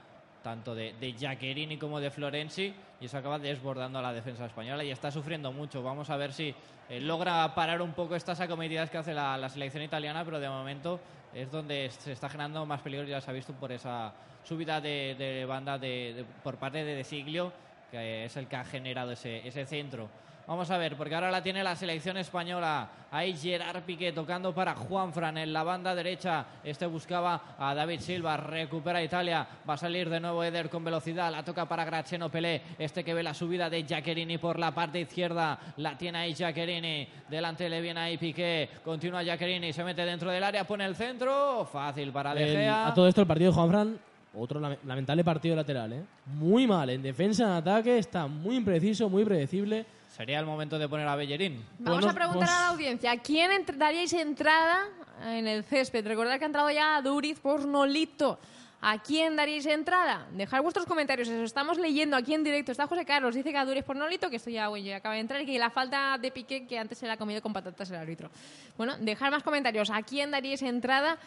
[0.43, 4.83] tanto de, de Giaccherini como de Florenzi y eso acaba desbordando a la defensa española
[4.83, 5.81] y está sufriendo mucho.
[5.81, 6.53] Vamos a ver si
[6.89, 10.47] eh, logra parar un poco estas acometidas que hace la, la selección italiana, pero de
[10.49, 10.99] momento
[11.33, 15.15] es donde se está generando más peligro, ya se ha visto por esa subida de,
[15.17, 17.51] de banda de- por parte de De Siglio,
[17.91, 20.07] que es el que ha generado ese, ese centro.
[20.47, 22.87] Vamos a ver, porque ahora la tiene la selección española.
[23.11, 26.45] Ahí Gerard Piqué tocando para Juanfran en la banda derecha.
[26.63, 29.47] Este buscaba a David Silva, recupera Italia.
[29.67, 31.31] Va a salir de nuevo Eder con velocidad.
[31.31, 32.61] La toca para Graziano Pelé.
[32.77, 35.57] Este que ve la subida de Giaccherini por la parte izquierda.
[35.77, 37.07] La tiene ahí Giaccherini.
[37.27, 38.69] Delante le viene ahí Piqué.
[38.83, 41.65] Continúa Giaccherini, se mete dentro del área, pone el centro.
[41.65, 42.87] Fácil para De El- Gea.
[42.89, 43.97] a todo esto el partido de Juanfran,
[44.35, 46.03] otro lame- lamentable partido lateral, ¿eh?
[46.27, 49.85] Muy mal, en defensa, en ataque, está muy impreciso, muy predecible.
[50.15, 51.65] Sería el momento de poner a Bellerín.
[51.77, 54.85] Vamos Bueno, a preguntar pues- a la audiencia, ¿a quién daríais entrada
[55.25, 56.07] en el césped?
[56.07, 58.39] Recordad que ha entrado ya Duriz por Nolito.
[58.79, 60.27] ¿A quién daríais entrada?
[60.31, 62.71] Dejad vuestros comentarios, eso estamos leyendo aquí en directo.
[62.71, 65.21] Está José Carlos, dice que a Duriz por Nolito, que esto ya, oye, acaba de
[65.21, 67.89] entrar, y que la falta de Piqué, que antes se la ha comido con patatas
[67.89, 68.29] el árbitro.
[68.77, 69.89] Bueno, dejad más comentarios.
[69.89, 71.17] ¿A quién daríais entrada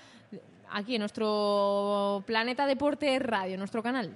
[0.71, 4.13] aquí en nuestro Planeta Deporte Radio, nuestro canal?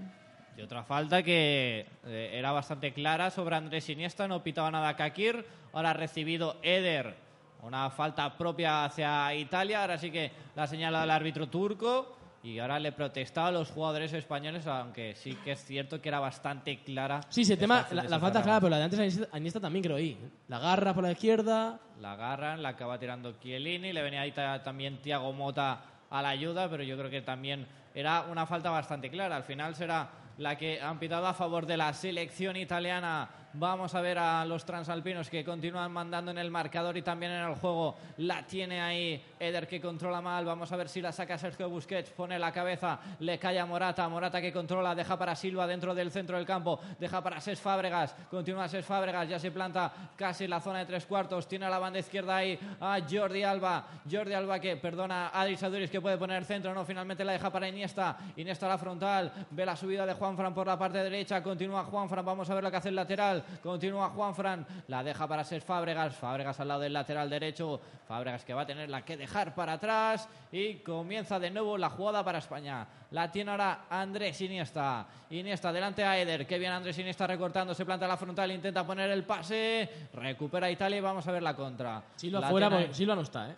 [0.57, 5.45] Y otra falta que eh, era bastante clara sobre Andrés Iniesta, no pitaba nada Kakir.
[5.73, 7.15] Ahora ha recibido Eder
[7.63, 9.81] una falta propia hacia Italia.
[9.81, 12.17] Ahora sí que la señala el árbitro turco.
[12.45, 16.19] Y ahora le protestaba a los jugadores españoles, aunque sí que es cierto que era
[16.19, 17.21] bastante clara.
[17.29, 19.97] Sí, esta tema, la, la falta clara, pero la de antes Iniesta- Iniesta también creo
[19.97, 20.19] ahí.
[20.49, 24.61] La garra por la izquierda, La agarran, la acaba tirando Chiellini, le venía ahí ta-
[24.61, 29.09] también Tiago Mota a la ayuda, pero yo creo que también era una falta bastante
[29.09, 29.37] clara.
[29.37, 30.09] Al final será
[30.43, 33.31] la que han pitado a favor de la selección italiana.
[33.55, 37.45] Vamos a ver a los transalpinos que continúan mandando en el marcador y también en
[37.45, 37.97] el juego.
[38.17, 40.47] La tiene ahí Eder que controla mal.
[40.47, 42.11] Vamos a ver si la saca Sergio Busquets.
[42.13, 44.09] Pone la cabeza, le cae a Morata.
[44.09, 46.81] Morata que controla, deja para Silva dentro del centro del campo.
[46.99, 48.17] Deja para Ses Fábregas.
[48.31, 51.47] Continúa Ses Fábregas, ya se planta casi en la zona de tres cuartos.
[51.47, 53.85] Tiene a la banda izquierda ahí a Jordi Alba.
[54.11, 56.73] Jordi Alba que perdona Adris Aduris que puede poner centro.
[56.73, 58.17] No, finalmente la deja para Iniesta.
[58.37, 59.31] Iniesta a la frontal.
[59.51, 61.43] Ve la subida de Juanfran por la parte derecha.
[61.43, 62.25] Continúa Juanfran.
[62.25, 63.42] Vamos a ver lo que hace el lateral.
[63.63, 64.67] Continúa Juanfran.
[64.89, 66.15] La deja para ser Fábregas.
[66.17, 67.81] Fábregas al lado del lateral derecho.
[68.07, 70.29] Fábregas que va a tener la que dejar para atrás.
[70.51, 72.87] Y comienza de nuevo la jugada para España.
[73.11, 75.07] La tiene ahora Andrés Iniesta.
[75.31, 76.47] Iniesta delante a Eder.
[76.47, 77.75] Qué bien Andrés Iniesta recortando.
[77.75, 78.51] Se planta la frontal.
[78.53, 79.89] Intenta poner el pase.
[80.15, 82.03] Recupera Italia y vamos a ver la contra.
[82.17, 83.57] Silva La fuera, tiene- porque Silva no está, ¿eh?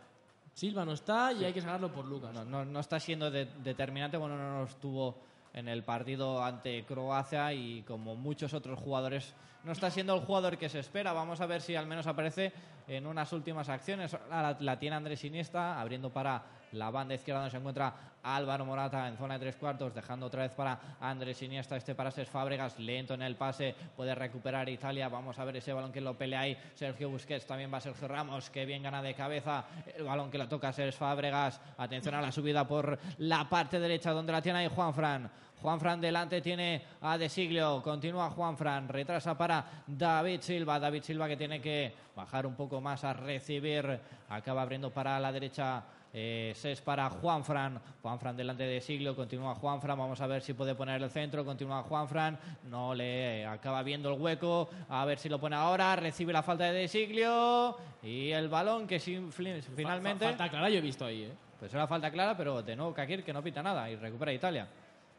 [0.52, 2.32] Silva no está y hay que sacarlo por Lucas.
[2.32, 5.18] no, no, no está siendo de- determinante, bueno, no nos tuvo
[5.54, 10.58] en el partido ante Croacia y como muchos otros jugadores no está siendo el jugador
[10.58, 11.12] que se espera.
[11.12, 12.52] Vamos a ver si al menos aparece
[12.86, 14.14] en unas últimas acciones.
[14.60, 19.16] La tiene Andrés Iniesta abriendo para la banda izquierda donde se encuentra Álvaro Morata en
[19.16, 23.14] zona de tres cuartos, dejando otra vez para Andrés Iniesta, este para Ses Fábregas, lento
[23.14, 26.56] en el pase, puede recuperar Italia, vamos a ver ese balón que lo pelea ahí,
[26.74, 30.48] Sergio Busquets, también va Sergio Ramos, que bien gana de cabeza, el balón que lo
[30.48, 34.68] toca Ses Fábregas, atención a la subida por la parte derecha donde la tiene ahí
[34.68, 35.30] Juanfran,
[35.64, 37.82] Juanfran delante tiene a De Siglio.
[37.82, 38.86] Continúa Juanfran.
[38.86, 40.78] Retrasa para David Silva.
[40.78, 43.98] David Silva que tiene que bajar un poco más a recibir.
[44.28, 45.82] Acaba abriendo para la derecha
[46.16, 47.80] eh, es para Juanfran.
[48.00, 49.16] Juanfran delante de Siglo.
[49.16, 49.98] Continúa Juanfran.
[49.98, 51.44] Vamos a ver si puede poner el centro.
[51.44, 52.38] Continúa Juanfran.
[52.70, 54.70] No le acaba viendo el hueco.
[54.88, 55.96] A ver si lo pone ahora.
[55.96, 57.76] Recibe la falta de Siglio.
[58.00, 60.24] Y el balón que finalmente.
[60.24, 61.24] Falta clara, yo he visto ahí.
[61.24, 61.32] ¿eh?
[61.58, 64.68] Pues era falta clara, pero de nuevo Kakir que no pita nada y recupera Italia.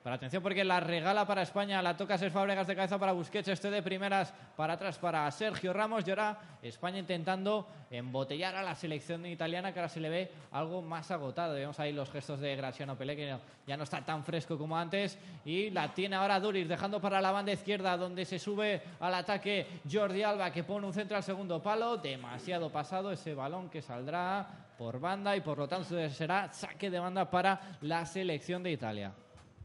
[0.05, 3.47] Pero atención porque la regala para España, la toca Ser Fábregas de cabeza para Busquets,
[3.47, 8.75] este de primeras para atrás para Sergio Ramos y ahora España intentando embotellar a la
[8.75, 11.55] selección italiana que ahora se le ve algo más agotado.
[11.55, 15.17] Vemos ahí los gestos de Graciano Pelé que ya no está tan fresco como antes
[15.43, 19.65] y la tiene ahora Duris dejando para la banda izquierda donde se sube al ataque
[19.91, 24.67] Jordi Alba que pone un centro al segundo palo, demasiado pasado ese balón que saldrá
[24.77, 29.11] por banda y por lo tanto será saque de banda para la selección de Italia.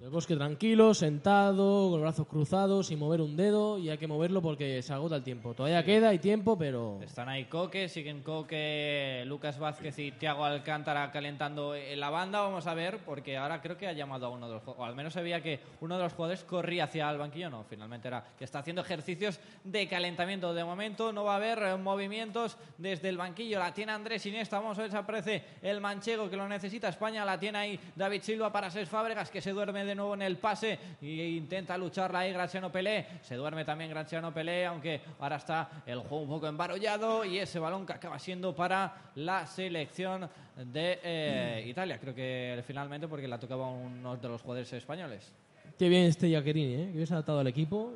[0.01, 4.07] El bosque tranquilo, sentado, con los brazos cruzados, sin mover un dedo, y hay que
[4.07, 5.53] moverlo porque se agota el tiempo.
[5.53, 6.99] Todavía queda, hay tiempo, pero.
[7.03, 12.41] Están ahí Coque, siguen Coque, Lucas Vázquez y Tiago Alcántara calentando en la banda.
[12.41, 14.95] Vamos a ver, porque ahora creo que ha llamado a uno de los o al
[14.95, 17.51] menos se veía que uno de los jugadores corría hacia el banquillo.
[17.51, 20.55] No, finalmente era que está haciendo ejercicios de calentamiento.
[20.55, 23.59] De momento no va a haber movimientos desde el banquillo.
[23.59, 24.61] La tiene Andrés Iniesta.
[24.61, 27.23] Vamos a ver si aparece el manchego que lo necesita España.
[27.27, 30.37] La tiene ahí David Silva para Ses Fábregas, que se duerme de nuevo en el
[30.37, 33.07] pase e intenta lucharla ahí Graciano Pelé.
[33.23, 37.59] Se duerme también Graciano Pelé, aunque ahora está el juego un poco embarollado y ese
[37.59, 41.99] balón que acaba siendo para la selección de eh, Italia.
[41.99, 45.33] Creo que finalmente porque la tocaba uno de los jugadores españoles.
[45.79, 46.89] Qué bien este Jaquerini, ¿eh?
[46.91, 47.95] que hubiese adaptado al equipo.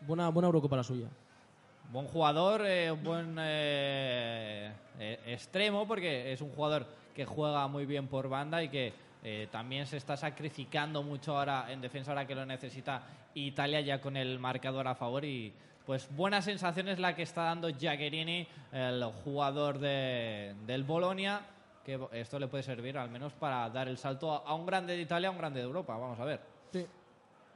[0.00, 1.08] Buena, buena Eurocopa la suya.
[1.92, 4.72] Buen jugador, eh, buen eh,
[5.26, 8.92] extremo, porque es un jugador que juega muy bien por banda y que
[9.28, 13.02] eh, también se está sacrificando mucho ahora en defensa, ahora que lo necesita
[13.34, 15.52] Italia ya con el marcador a favor y
[15.84, 21.40] pues buena sensación es la que está dando Jaquerini, el jugador de, del Bolonia,
[21.84, 25.02] que esto le puede servir al menos para dar el salto a, un grande de
[25.02, 26.40] Italia, a un grande de Europa, vamos a ver.
[26.72, 26.86] Sí.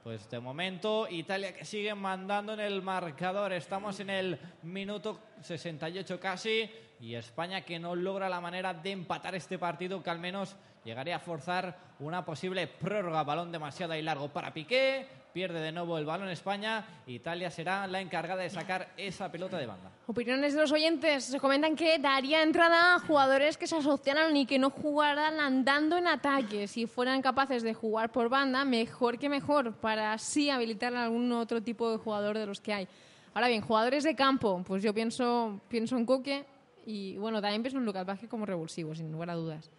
[0.03, 6.19] Pues de momento Italia que sigue mandando en el marcador, estamos en el minuto 68
[6.19, 10.57] casi y España que no logra la manera de empatar este partido que al menos
[10.85, 13.23] llegaría a forzar una posible prórroga.
[13.25, 15.07] Balón demasiado y largo para Piqué.
[15.33, 16.85] Pierde de nuevo el balón España.
[17.07, 19.93] Italia será la encargada de sacar esa pelota de banda.
[20.09, 21.25] Opiniones de los oyentes.
[21.25, 25.97] Se comentan que daría entrada a jugadores que se asociaran y que no jugaran andando
[25.97, 26.67] en ataque.
[26.67, 31.31] Si fueran capaces de jugar por banda, mejor que mejor, para así habilitar a algún
[31.31, 32.89] otro tipo de jugador de los que hay.
[33.33, 36.45] Ahora bien, jugadores de campo, pues yo pienso, pienso en Coque
[36.85, 39.71] y bueno, también pienso en Lucas Vázquez como revulsivo, sin lugar a dudas.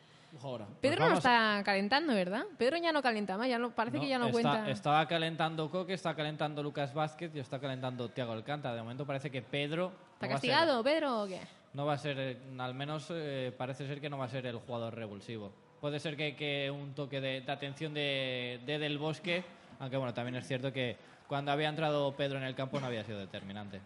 [0.79, 2.43] Pedro pues no está calentando, ¿verdad?
[2.57, 4.69] Pedro ya no calenta más, ya no, parece que ya no cuenta.
[4.69, 8.75] Estaba calentando Coque, está calentando Lucas Vázquez y está calentando Tiago Alcántara.
[8.75, 9.91] De momento parece que Pedro.
[10.13, 11.41] ¿Está castigado, Pedro, o qué?
[11.73, 14.57] No va a ser, al menos eh, parece ser que no va a ser el
[14.57, 15.51] jugador revulsivo.
[15.79, 19.43] Puede ser que, un toque de, atención de, de, Del Bosque,
[19.79, 20.95] aunque bueno, también es cierto que
[21.27, 23.81] cuando había entrado Pedro en el campo no había sido determinante.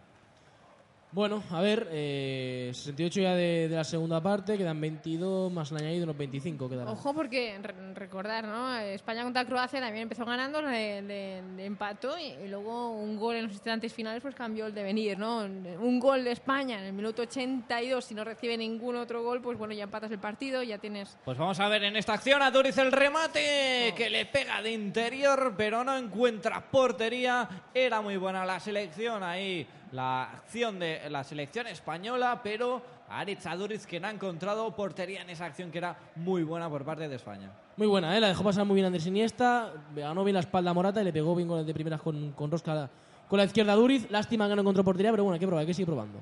[1.16, 6.04] Bueno, a ver, eh, 68 ya de, la segunda parte, quedan 22, más el añadido
[6.04, 6.92] unos 25 quedarán.
[6.92, 7.58] Ojo, porque
[7.94, 8.76] recordar, ¿no?
[8.80, 13.52] España contra Croacia también empezó ganando, de, de, empató y, luego un gol en los
[13.52, 15.38] instantes finales pues cambió el devenir, ¿no?
[15.38, 19.56] Un gol de España en el minuto 82, si no recibe ningún otro gol, pues
[19.56, 21.16] bueno, ya empatas el partido, ya tienes...
[21.24, 24.70] Pues vamos a ver en esta acción a Doriz el remate, que le pega de
[24.70, 27.48] interior, pero no encuentra portería.
[27.72, 33.86] Era muy buena la selección ahí la acción de la selección española, pero Aritz Aduriz
[33.86, 37.16] que no ha encontrado portería en esa acción que era muy buena por parte de
[37.16, 37.50] España.
[37.78, 38.20] Muy buena, ¿eh?
[38.20, 41.14] la dejó pasar muy bien Andrés Iniesta, ganó bien la espalda a Morata y le
[41.14, 42.90] pegó bien de primeras con, con Rosca
[43.26, 44.10] con la izquierda Duriz.
[44.10, 46.18] Lástima que no encontró portería, pero bueno, hay que probar, hay que seguir probando.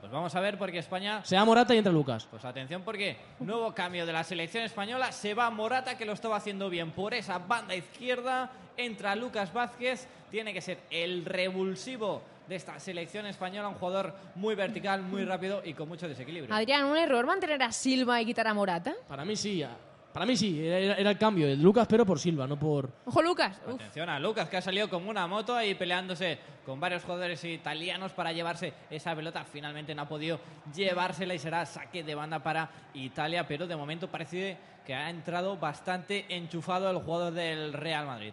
[0.00, 1.24] Pues vamos a ver porque España...
[1.24, 2.28] Se va Morata y entra Lucas.
[2.30, 5.10] Pues atención porque nuevo cambio de la selección española.
[5.10, 8.52] Se va Morata que lo estaba haciendo bien por esa banda izquierda.
[8.76, 10.06] Entra Lucas Vázquez.
[10.30, 15.62] Tiene que ser el revulsivo de esta selección española, un jugador muy vertical, muy rápido
[15.64, 16.54] y con mucho desequilibrio.
[16.54, 18.94] Adrián, ¿un error mantener a Silva y quitar a Morata?
[19.08, 19.64] Para mí sí,
[20.16, 21.46] para mí sí, era, el cambio.
[21.46, 22.88] El Lucas, pero por Silva, no por.
[23.04, 23.60] Ojo, Lucas.
[23.68, 28.12] Atención a Lucas, que ha salido como una moto ahí peleándose con varios jugadores italianos
[28.12, 29.44] para llevarse esa pelota.
[29.44, 30.40] Finalmente no ha podido
[30.74, 34.56] llevársela y será saque de banda para Italia, pero de momento parece
[34.86, 38.32] que ha entrado bastante enchufado el jugador del Real Madrid.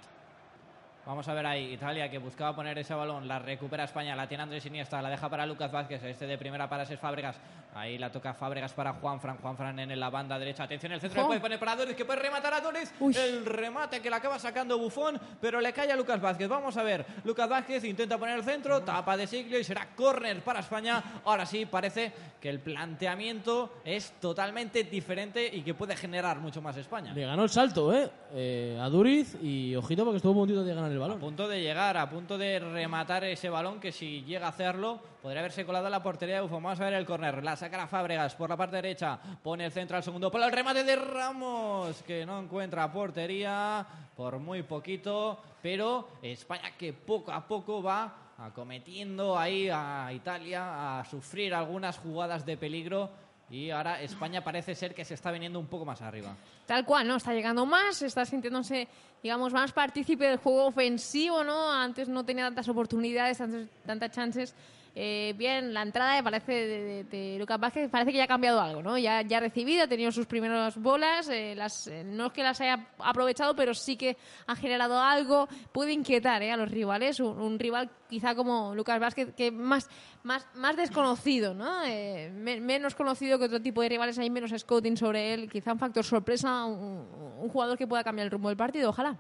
[1.06, 4.44] Vamos a ver ahí, Italia que buscaba poner ese balón, la recupera España, la tiene
[4.44, 7.38] Andrés Iniesta, la deja para Lucas Vázquez, este de primera para Ses Fábregas,
[7.76, 9.38] Ahí la toca Fábregas para Juan Fran.
[9.38, 10.64] Juan Fran en la banda derecha.
[10.64, 12.94] Atención, el centro le puede poner para Doris, que puede rematar a Doris.
[13.00, 13.16] Uy.
[13.16, 16.48] El remate que le acaba sacando Bufón, pero le cae a Lucas Vázquez.
[16.48, 17.06] Vamos a ver.
[17.24, 21.22] Lucas Vázquez intenta poner el centro, tapa de Siglio y será córner para España.
[21.26, 26.78] Ahora sí, parece que el planteamiento es totalmente diferente y que puede generar mucho más
[26.78, 27.14] España.
[27.14, 28.10] Le ganó el salto, ¿eh?
[28.34, 31.20] Eh, a Duriz y ojito porque estuvo a puntito de ganar el A balón.
[31.20, 35.40] punto de llegar, a punto de rematar ese balón que si llega a hacerlo podría
[35.40, 36.62] haberse colado la portería de Bufón.
[36.62, 37.42] Vamos a ver el córner.
[37.46, 39.18] La sacará Fábregas por la parte derecha.
[39.42, 40.44] Pone el centro al segundo palo.
[40.44, 45.40] El remate de Ramos que no encuentra portería por muy poquito.
[45.62, 52.46] Pero España que poco a poco va acometiendo ahí a Italia a sufrir algunas jugadas
[52.46, 53.10] de peligro.
[53.50, 56.36] Y ahora España parece ser que se está viniendo un poco más arriba.
[56.66, 57.16] Tal cual, ¿no?
[57.16, 58.90] Está llegando más, está sintiéndose,
[59.22, 61.72] digamos, más partícipe del juego ofensivo, ¿no?
[61.72, 63.42] Antes no tenía tantas oportunidades,
[63.86, 64.54] tantas chances.
[64.96, 68.62] Eh, bien, la entrada parece de, de- de Lucas Vázquez parece que ya ha cambiado
[68.62, 68.96] algo, ¿no?
[69.00, 72.44] Ya, ya ha recibido, ha tenido sus primeras bolas, eh, las, eh, no es que
[72.44, 76.52] las haya aprovechado, pero sí que ha generado algo, puede inquietar ¿eh?
[76.52, 79.90] a los rivales, un, un rival quizá como Lucas Vázquez, que más,
[80.22, 81.84] más, más desconocido, ¿no?
[81.86, 85.74] Eh, me- menos conocido que otro tipo de rivales, hay menos scouting sobre él, quizá
[85.74, 87.08] un factor sorpresa, un,
[87.42, 89.18] un jugador que pueda cambiar el rumbo del partido, ojalá.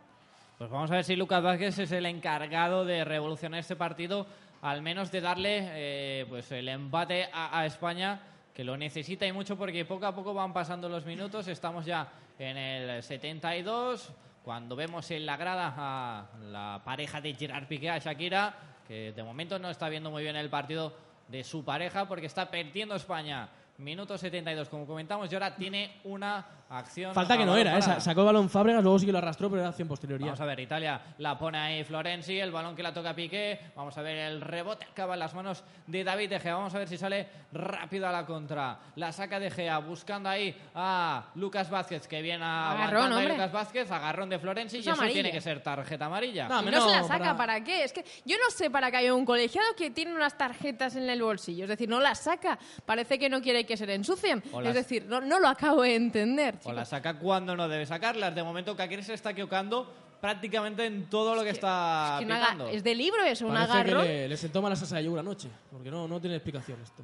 [0.56, 4.28] Pues vamos a ver si Lucas Vázquez es el encargado de revolucionar este partido,
[4.64, 8.22] al menos de darle eh, pues el empate a, España,
[8.54, 11.50] que lo necesita y mucho porque poco a poco van pasando los minutos.
[11.50, 12.08] Estamos ya
[12.40, 17.98] en el 72, cuando vemos en la grada a la pareja de Gerard Piqué, a
[17.98, 18.56] Shakira,
[18.88, 20.96] que de momento no está viendo muy bien el partido
[21.28, 23.50] de su pareja porque está perdiendo España.
[23.80, 26.46] Minuto 72, como comentamos, y ahora tiene una
[26.80, 27.14] acción.
[27.14, 27.80] Falta que a no era, ¿eh?
[27.80, 28.00] parado.
[28.00, 30.28] Sa- Sacó el balón Fábregas, luego sí que lo arrastró, pero era acción posterioridad.
[30.28, 33.60] Vamos a ver, Italia la pone ahí Florenzi, el balón que la toca Piqué.
[33.76, 36.56] Vamos a ver el rebote, acaba en las manos de David De Gea.
[36.56, 38.78] Vamos a ver si sale rápido a la contra.
[38.96, 43.30] La saca De Gea, buscando ahí a Lucas Vázquez, que viene a Agarrón, hombre.
[43.30, 45.14] Lucas Vázquez, agarrón de Florenzi, Es y eso amarilla.
[45.14, 46.48] tiene que ser tarjeta amarilla.
[46.48, 47.64] No, se la saca, para- para...
[47.64, 47.84] qué?
[47.84, 51.10] Es que yo no sé para qué hay un colegiado que tiene unas tarjetas en
[51.10, 51.64] el bolsillo.
[51.66, 52.58] Es decir, no las saca.
[52.86, 54.44] Parece que no quiere que se le ensucien.
[54.64, 56.56] Es decir, no, no lo acabo de entender.
[56.66, 58.34] O la saca cuando no debe sacarlas.
[58.34, 62.84] De momento, Kakir se está equivocando prácticamente en todo lo que está Es, que es
[62.84, 66.08] de libro eso, un que le, le sentó mala salsa de yogur anoche, porque no,
[66.08, 67.04] no tiene explicación esto.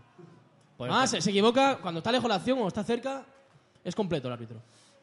[0.77, 3.25] Pues- ah, se, se equivoca cuando está lejos la acción o está cerca,
[3.83, 4.61] es completo el árbitro.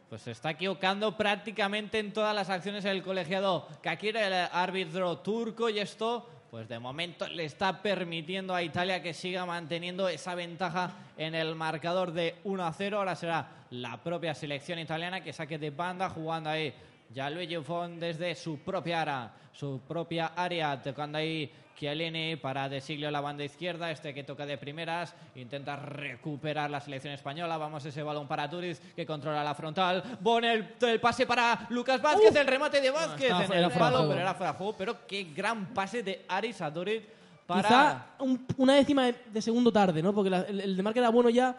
[0.08, 5.68] Pues se está equivocando prácticamente en todas las acciones el colegiado Kakir, el árbitro turco,
[5.68, 10.90] y esto, pues de momento le está permitiendo a Italia que siga manteniendo esa ventaja
[11.18, 12.96] en el marcador de 1 a 0.
[12.96, 16.72] Ahora será la propia selección italiana que saque de banda jugando ahí.
[17.14, 22.80] Ya Luigi Buffon desde su propia área, su propia área, tocando ahí Chiellini para De
[22.80, 27.84] Siglio la banda izquierda, este que toca de primeras, intenta recuperar la selección española, vamos
[27.84, 32.34] ese balón para Turiz que controla la frontal, pone el, el pase para Lucas Vázquez,
[32.34, 35.24] el remate de Vázquez estaba en el palo, pero era fuera de juego, pero qué
[35.36, 37.02] gran pase de Aris a Turiz
[37.46, 37.62] para...
[37.62, 40.14] Quizá un- una décima de, de segundo tarde, ¿no?
[40.14, 41.54] Porque la- el, el de marca era bueno ya,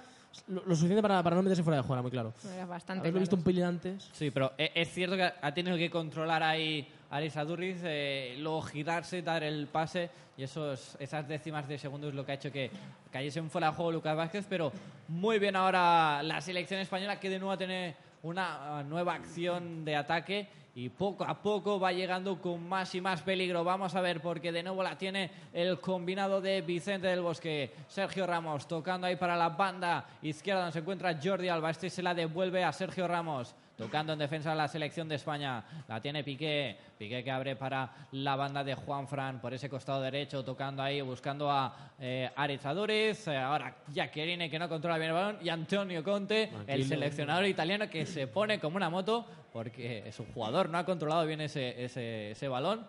[0.48, 2.34] lo, lo suficiente para, para no meterse fuera de juego, era muy claro.
[2.54, 4.10] Era bastante Haberlo visto un pelín antes.
[4.14, 8.62] Sí, pero e- es cierto que ha tenido que controlar ahí Aris Aduriz, eh, luego
[8.62, 12.52] girarse, dar el pase y esos, esas décimas de segundo es lo que ha hecho
[12.52, 12.70] que
[13.12, 14.72] cayese en fuera de juego Lucas Vázquez, pero
[15.08, 19.96] muy bien ahora la selección española que de nuevo tiene una ah, nueva acción de
[19.96, 23.64] ataque y poco a poco va llegando con más y más peligro.
[23.64, 27.74] Vamos a ver porque de nuevo la tiene el combinado de Vicente del Bosque.
[27.88, 31.72] Sergio Ramos tocando ahí para la banda izquierda donde se encuentra Jordi Alba.
[31.72, 33.56] Este se la devuelve a Sergio Ramos.
[33.78, 35.64] Tocando en defensa la selección de España.
[35.88, 36.76] La tiene Piqué.
[36.98, 40.44] Piqué que abre para la banda de Juan Fran por ese costado derecho.
[40.44, 42.32] Tocando ahí, buscando a eh.
[42.36, 45.38] Eh, ahora Jacqueline que no controla bien el balón.
[45.44, 50.70] Y Antonio Conte, el seleccionador italiano que se pone como una moto porque su jugador
[50.70, 52.84] no ha controlado bien ese, ese, ese balón.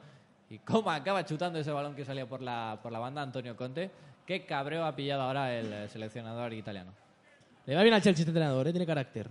[0.48, 3.90] Y cómo acaba chutando ese balón que salía por la, por la banda Antonio Conte.
[4.24, 6.92] Qué cabreo ha pillado ahora el seleccionador italiano.
[7.66, 8.70] Le va bien al Chelsea este entrenador, ¿eh?
[8.70, 9.28] tiene carácter.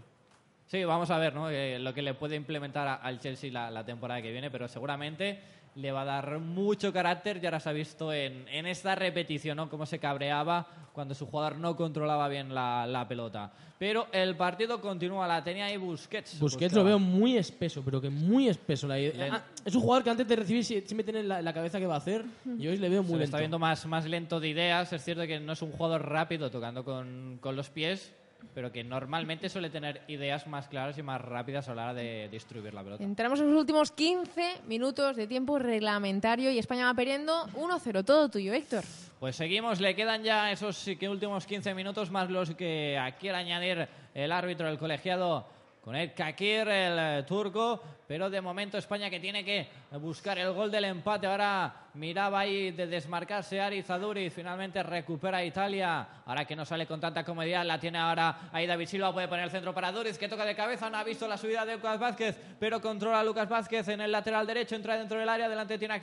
[0.67, 1.49] Sí, vamos a ver ¿no?
[1.49, 4.67] Eh, lo que le puede implementar a- al Chelsea la, la temporada que viene, pero
[4.67, 5.39] seguramente
[5.75, 7.39] le va a dar mucho carácter.
[7.39, 9.69] Ya ahora se ha visto en, en esta repetición ¿no?
[9.69, 13.51] cómo se cabreaba cuando su jugador no controlaba bien la, la pelota.
[13.79, 16.39] Pero el partido continúa, la tenía ahí Busquets.
[16.39, 16.79] Busquets Buscaba.
[16.79, 18.87] lo veo muy espeso, pero que muy espeso.
[18.87, 21.41] La- Le- ah, es un jugador que antes de recibir sie- siempre tiene en la,
[21.43, 22.25] la cabeza qué va a hacer
[22.57, 23.23] y hoy le veo Se muy le lento.
[23.25, 24.91] está viendo más, más lento de ideas.
[24.91, 28.11] Es cierto que no es un jugador rápido tocando con, con los pies,
[28.53, 32.27] pero que normalmente suele tener ideas más claras y más rápidas a la hora de
[32.29, 33.03] distribuir la pelota.
[33.03, 38.03] Entramos en los últimos 15 minutos de tiempo reglamentario y España va perdiendo 1-0.
[38.03, 38.83] Todo tuyo, Héctor.
[39.19, 43.87] Pues seguimos, le quedan ya esos que últimos 15 minutos más los que quiere añadir
[44.13, 45.47] el árbitro, el colegiado
[45.81, 49.67] con el Kakir, el turco, pero de momento España que tiene que
[49.99, 51.27] buscar el gol del empate.
[51.27, 56.07] Ahora miraba ahí de desmarcarse Arizaduri, finalmente recupera Italia.
[56.25, 59.45] Ahora que no sale con tanta comodidad, la tiene ahora ahí David Silva, puede poner
[59.45, 61.99] el centro para Duriz, que toca de cabeza, no ha visto la subida de Lucas
[61.99, 65.77] Vázquez, pero controla a Lucas Vázquez en el lateral derecho, entra dentro del área, delante
[65.77, 65.99] tiene a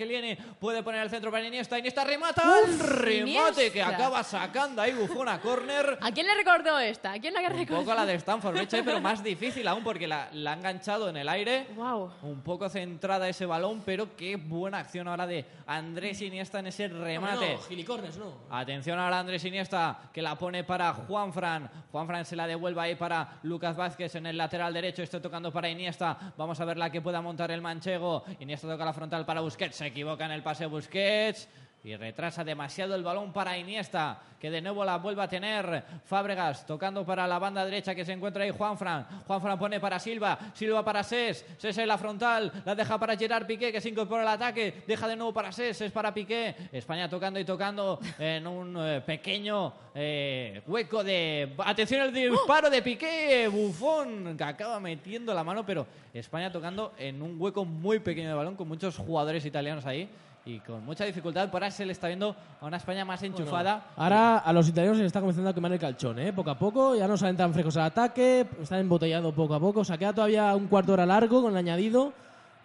[0.58, 3.88] puede poner el centro para Iniesta, Iniesta remata, el remate que Iniesta.
[3.88, 5.98] acaba sacando ahí Buffon a córner.
[6.00, 7.12] ¿A quién le recordó esta?
[7.12, 7.80] ¿A quién la Un recordó?
[7.80, 11.28] poco la de Stanford pero más difícil aún porque la, la ha enganchado en el
[11.28, 11.66] aire.
[11.76, 11.93] Wow.
[12.22, 16.88] Un poco centrada ese balón, pero qué buena acción ahora de Andrés Iniesta en ese
[16.88, 17.54] remate.
[17.54, 18.32] No, gilicornes, no.
[18.50, 21.70] Atención ahora Andrés Iniesta, que la pone para Juanfran.
[21.90, 25.02] Juanfran se la devuelve ahí para Lucas Vázquez en el lateral derecho.
[25.02, 26.32] Está tocando para Iniesta.
[26.36, 28.24] Vamos a ver la que pueda montar el manchego.
[28.40, 29.76] Iniesta toca la frontal para Busquets.
[29.76, 31.48] Se equivoca en el pase Busquets.
[31.84, 35.84] Y retrasa demasiado el balón para Iniesta, que de nuevo la vuelve a tener.
[36.06, 39.06] Fábregas tocando para la banda derecha que se encuentra ahí Juanfran.
[39.26, 43.46] Juanfran pone para Silva, Silva para Ses, Ses en la frontal, la deja para Gerard
[43.46, 46.56] Piqué que se incorpora al ataque, deja de nuevo para Ses, es para Piqué.
[46.72, 51.54] España tocando y tocando en un eh, pequeño eh, hueco de...
[51.58, 57.20] Atención el disparo de Piqué, Bufón, que acaba metiendo la mano, pero España tocando en
[57.20, 60.08] un hueco muy pequeño de balón con muchos jugadores italianos ahí.
[60.46, 63.82] Y con mucha dificultad, por ahora se le está viendo a una España más enchufada.
[63.96, 66.34] Ahora a los italianos se les está comenzando a quemar el calchón, ¿eh?
[66.34, 69.80] Poco a poco, ya no salen tan frescos al ataque, están embotellando poco a poco.
[69.80, 72.12] O sea, queda todavía un cuarto de hora largo con el añadido.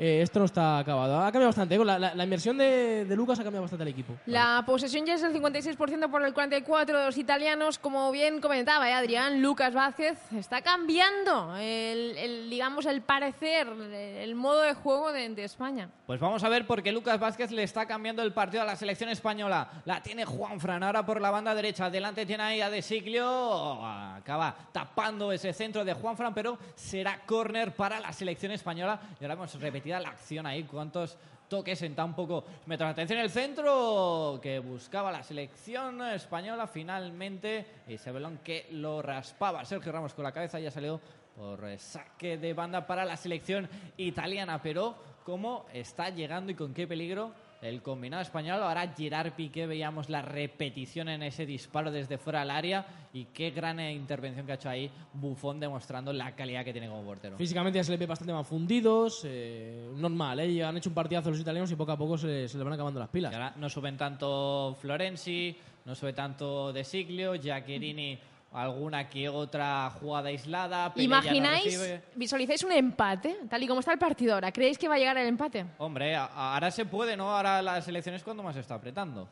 [0.01, 1.17] Eh, esto no está acabado.
[1.19, 1.75] Ha cambiado bastante.
[1.75, 1.83] ¿eh?
[1.85, 4.15] La, la- la inversión de, de Lucas ha cambiado bastante al equipo.
[4.27, 7.77] La posesión ya es el 56% por el 44% de los italianos.
[7.79, 14.35] Como bien comentaba eh, Adrián, Lucas Vázquez está cambiando el, el, digamos, el parecer, el
[14.35, 15.89] modo de juego de, de España.
[16.07, 19.09] Pues vamos a ver porque Lucas Vázquez le está cambiando el partido a la selección
[19.09, 19.69] española.
[19.83, 21.89] La tiene Juan Fran ahora por la banda derecha.
[21.89, 23.83] Delante tiene ahí a De Siglio.
[23.85, 28.97] Acaba tapando ese centro de Juan Fran, pero será córner para la selección española.
[29.19, 29.51] Y ahora hemos
[29.97, 30.63] la acción ahí.
[30.63, 31.17] ¿Cuántos
[31.47, 32.89] toques en tan poco metros?
[32.89, 37.65] Atención el centro que buscaba la selección española finalmente.
[37.87, 40.99] Ese balón que lo raspaba Sergio Ramos con la cabeza ya salió
[41.37, 44.61] por saque de banda para la selección italiana.
[44.61, 47.31] Pero cómo está llegando y con qué peligro
[47.61, 48.61] el combinado español.
[48.61, 53.51] Ahora Gerard Piqué, veíamos la repetición en ese disparo desde fuera del área y qué
[53.51, 57.37] gran eh, intervención que ha hecho ahí Buffon demostrando la calidad que tiene como portero.
[57.37, 59.21] Físicamente ya se les ve bastante más fundidos.
[59.25, 60.63] eh, normal, ¿eh?
[60.63, 62.99] Han hecho un partidazo los italianos y poco a poco se, se les van acabando
[62.99, 63.31] las pilas.
[63.31, 65.55] Y ahora no suben tanto Florenzi,
[65.85, 68.17] no sube tanto De Siglio, Giaccherini
[68.51, 70.93] alguna que otra jugada aislada.
[70.93, 73.37] Pelé ya no ¿Imagináis, visualizáis un empate?
[73.49, 75.65] Tal y como está el partido ahora, ¿creéis que va a llegar el empate?
[75.77, 77.29] Hombre, ahora se puede, ¿no?
[77.29, 79.27] Ahora la selección es cuando más se está apretando.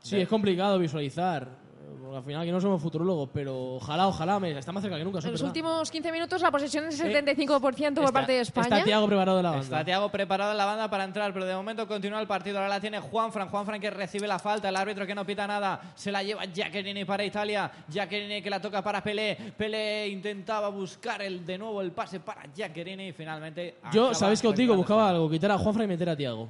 [0.00, 1.65] Sí, es complicado visualizar.
[2.00, 5.04] Porque al final que no somos futurólogos, pero ojalá, ojalá, me, está más cerca que
[5.04, 5.18] nunca.
[5.18, 5.46] En los verdad.
[5.46, 8.84] últimos 15 minutos la posesión es el 75% por está- parte de Está España.
[8.84, 9.64] Thiago preparado de la banda.
[9.64, 12.58] Está Thiago preparado en la banda para entrar, pero de momento continúa el partido.
[12.58, 13.48] Ahora la tiene Juanfran.
[13.48, 14.68] Juanfran que recibe la falta.
[14.68, 15.80] El árbitro que no pita nada.
[15.94, 17.70] Se la lleva Giaccherini para Italia.
[17.88, 19.36] Giaccherini que la toca para Pelé.
[19.56, 23.76] Pelé intentaba buscar el, de nuevo el pase para Giaccherini y finalmente.
[23.92, 24.74] Yo, ¿sabéis qué os digo?
[24.76, 26.48] Buscaba algo, quitar a Juanfra y meter a Thiago.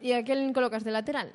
[0.00, 1.30] ¿Y a quién colocas de lateral?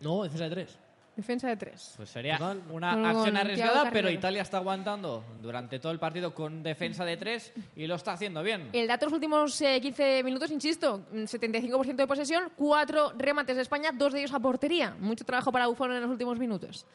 [0.00, 0.78] No, defensa de tres.
[1.16, 1.94] Defensa de tres.
[1.96, 2.62] Pues sería Total.
[2.70, 4.10] una Con acción Thiago arriesgada, pero Carrillo.
[4.10, 8.42] Italia está aguantando durante todo el partido con defensa de tres y lo está haciendo
[8.42, 8.70] bien.
[8.72, 13.56] El dato de los últimos eh, 15 minutos, insisto, mm, 75% de posesión, cuatro remates
[13.56, 14.96] de España, dos de ellos a portería.
[14.98, 16.86] Mucho trabajo para Buffon en los últimos minutos.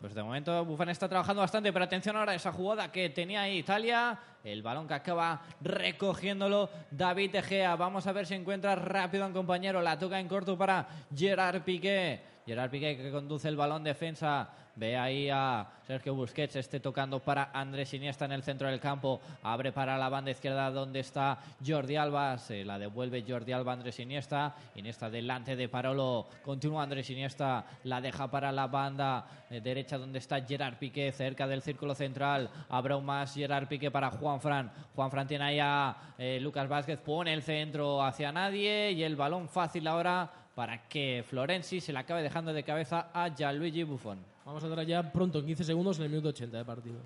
[0.00, 3.42] Pues de momento Buffon está trabajando bastante, pero atención ahora a esa jugada que tenía
[3.42, 4.18] ahí Italia.
[4.44, 7.76] El balón que acaba recogiéndolo David De Gea.
[7.76, 9.80] Vamos a ver si encuentra rápido a un compañero.
[9.80, 12.35] La toca en corto para Gerard Piqué.
[12.46, 14.48] Gerard Piqué que conduce el balón defensa.
[14.76, 19.22] Ve ahí a Sergio Busquets, este tocando para Andrés Iniesta en el centro del campo.
[19.42, 22.36] Abre para la banda izquierda donde está Jordi Alba.
[22.36, 24.54] Se la devuelve Jordi Alba Andrés Iniesta.
[24.74, 26.28] Iniesta delante de Parolo.
[26.44, 27.64] Continúa Andrés Iniesta.
[27.84, 32.50] La deja para la banda eh, derecha donde está Gerard Piqué, cerca del círculo central.
[32.68, 34.70] Abre aún más Gerard Piqué para Juan Fran.
[34.94, 37.00] Juan Fran tiene ahí a eh, Lucas Vázquez.
[37.00, 38.92] Pone el centro hacia nadie.
[38.92, 43.28] Y el balón fácil ahora para que Florenzi se la acabe dejando de cabeza a
[43.28, 44.18] Gianluigi Buffon.
[44.46, 46.96] Vamos a entrar ya pronto, en 15 segundos, en el minuto 80 de partido.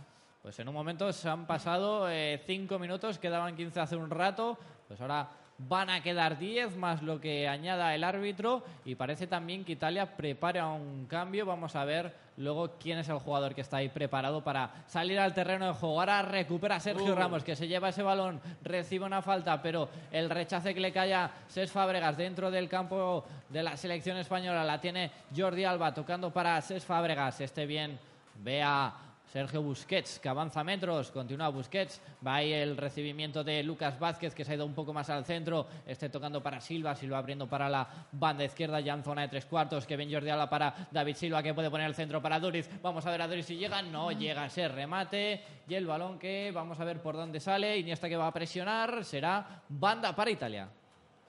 [0.41, 4.57] Pues en un momento se han pasado 5 minutos, quedaban 15 hace un rato.
[4.87, 5.29] Pues ahora
[5.69, 10.17] van a quedar 10 más lo que añada el árbitro y parece también que Italia
[10.17, 11.45] prepara un cambio.
[11.45, 15.35] Vamos a ver luego quién es el jugador que está ahí preparado para salir al
[15.35, 16.01] terreno de juego.
[16.01, 17.17] Ahora recupera Sergio Uh.
[17.17, 21.13] Ramos que se lleva ese balón, recibe una falta, pero el rechace que le cae
[21.13, 26.33] a Cés Fábregas dentro del campo de la selección española la tiene Jordi Alba tocando
[26.33, 27.41] para Cés Fábregas.
[27.41, 27.99] Este bien
[28.43, 33.97] ve a Sergio Busquets, que avanza metros, continúa Busquets, va ahí el recibimiento de Lucas
[33.99, 37.19] Vázquez, que se ha ido un poco más al centro, este tocando para Silva, Silva
[37.19, 40.51] abriendo para la banda izquierda, ya en zona de tres cuartos, que ven Jordi Alba
[40.51, 43.47] para David Silva, que puede poner el centro para Duriz, vamos a ver a Duriz
[43.47, 47.39] si llega, no llega ese remate, y el balón que vamos a ver por dónde
[47.39, 50.69] sale, Iniesta que va a presionar, será banda para Italia.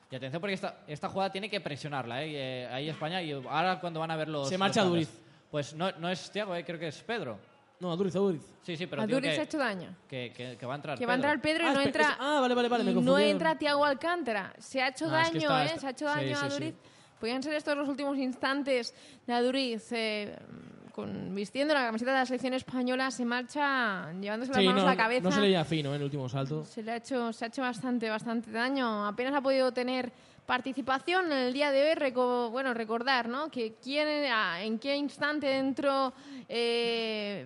[0.09, 2.31] Y atención porque esta, esta jugada tiene que presionarla, ¿eh?
[2.33, 4.49] Eh, ahí España, y ahora cuando van a ver los...
[4.49, 5.21] Se marcha los Duriz.
[5.51, 7.50] Pues no, no es Thiago, eh, creo que es Pedro.
[7.81, 8.41] No, a Duriz, a Duriz.
[8.63, 9.95] Sí, sí, pero A Duriz ha hecho daño.
[10.07, 11.29] que, que- que va a entrar Que va a Pedro.
[11.31, 12.03] entrar Pedro y Ah, no entra.
[12.03, 14.53] es- ah, vale, vale, vale, me no entra Tiago Alcántara.
[14.59, 15.79] Se ha hecho Ah, es que daño, está- ¿eh?
[15.79, 16.53] Se ha hecho sí, daño sí, a sí.
[16.53, 16.75] Duriz.
[17.19, 18.93] Podrían ser estos los últimos instantes
[19.25, 19.91] de Aduriz.
[19.91, 20.37] eh,
[20.91, 24.89] con, vistiendo la camiseta de la selección española, se marcha llevándose las Sí, manos no,
[24.89, 25.23] a la cabeza.
[25.23, 26.65] no se leía fino en el último salto.
[26.65, 29.07] Se le ha hecho, se ha hecho bastante, bastante daño.
[29.07, 30.11] Apenas ha podido tener
[30.45, 31.95] participación en el día de hoy.
[31.95, 33.49] Reco- bueno, recordar, ¿no?
[33.49, 36.13] Que quién, era- en qué instante entró
[36.49, 37.45] eh,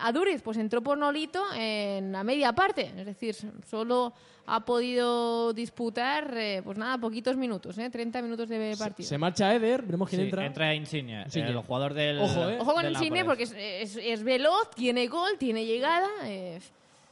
[0.00, 2.92] Aduriz, pues entró por Nolito en la media parte.
[2.96, 3.34] Es decir,
[3.68, 4.12] solo
[4.48, 7.90] ha podido disputar, eh, pues nada, poquitos minutos, ¿eh?
[7.90, 9.08] 30 minutos de partido.
[9.08, 10.46] Se marcha Eder, veremos quién Sí, entra.
[10.46, 11.48] entra Insigne, Insigne.
[11.48, 12.18] el jugador del.
[12.20, 12.58] Ojo, ¿eh?
[12.60, 16.08] Ojo con cine porque es, es- es veloz, tiene gol, tiene llegada.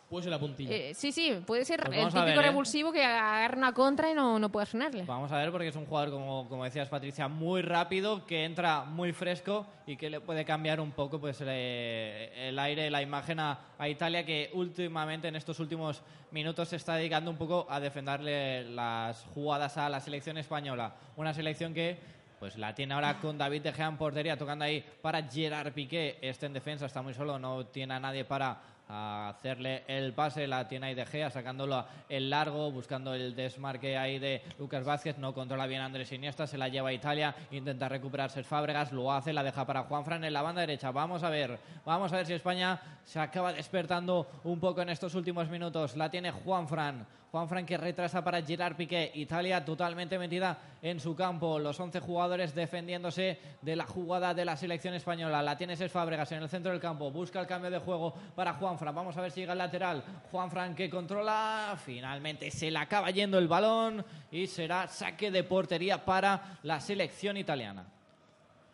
[0.09, 0.71] Puede ser la puntilla.
[0.75, 2.43] eh, sí, sí, puede ser Pues el típico ver, ¿eh?
[2.43, 5.03] revulsivo que agarra una contra y no, no puede sonarle.
[5.05, 8.85] Vamos a ver porque es un jugador, como, como decías Patricia, muy rápido, que entra
[8.85, 13.41] muy fresco y que le puede cambiar un poco pues le- el aire, la imagen
[13.41, 17.81] a, a Italia, que últimamente en estos últimos minutos se está dedicando un poco a
[17.81, 20.95] defenderle las jugadas a la selección española.
[21.17, 21.99] Una selección que
[22.39, 26.19] pues la tiene ahora con David De Gea en portería, tocando ahí para Gerard Piqué.
[26.21, 30.47] Este en defensa está muy solo, no tiene a nadie para a hacerle el pase,
[30.47, 35.19] la tiene ahí De Gea, sacándolo el largo, buscando el desmarque ahí de Lucas Vázquez,
[35.19, 39.33] no controla bien Andrés Iniesta, se la lleva a Italia, intenta recuperarse Fábregas, lo hace,
[39.33, 40.91] la deja para Juanfran en la banda derecha.
[40.91, 45.15] Vamos a ver, vamos a ver si España se acaba despertando un poco en estos
[45.15, 45.97] últimos minutos.
[45.97, 51.59] La tiene Juanfran, Juanfran que retrasa para Gerard Piqué, Italia totalmente metida en su campo,
[51.59, 55.43] los 11 jugadores defendiéndose de la jugada de la selección española.
[55.43, 58.53] La tiene Ses Fábregas en el centro del campo, busca el cambio de juego para
[58.53, 58.95] Juanfran.
[58.95, 60.05] Vamos a ver si llega el lateral.
[60.31, 66.05] Juanfran que controla, finalmente se le acaba yendo el balón y será saque de portería
[66.05, 67.85] para la selección italiana.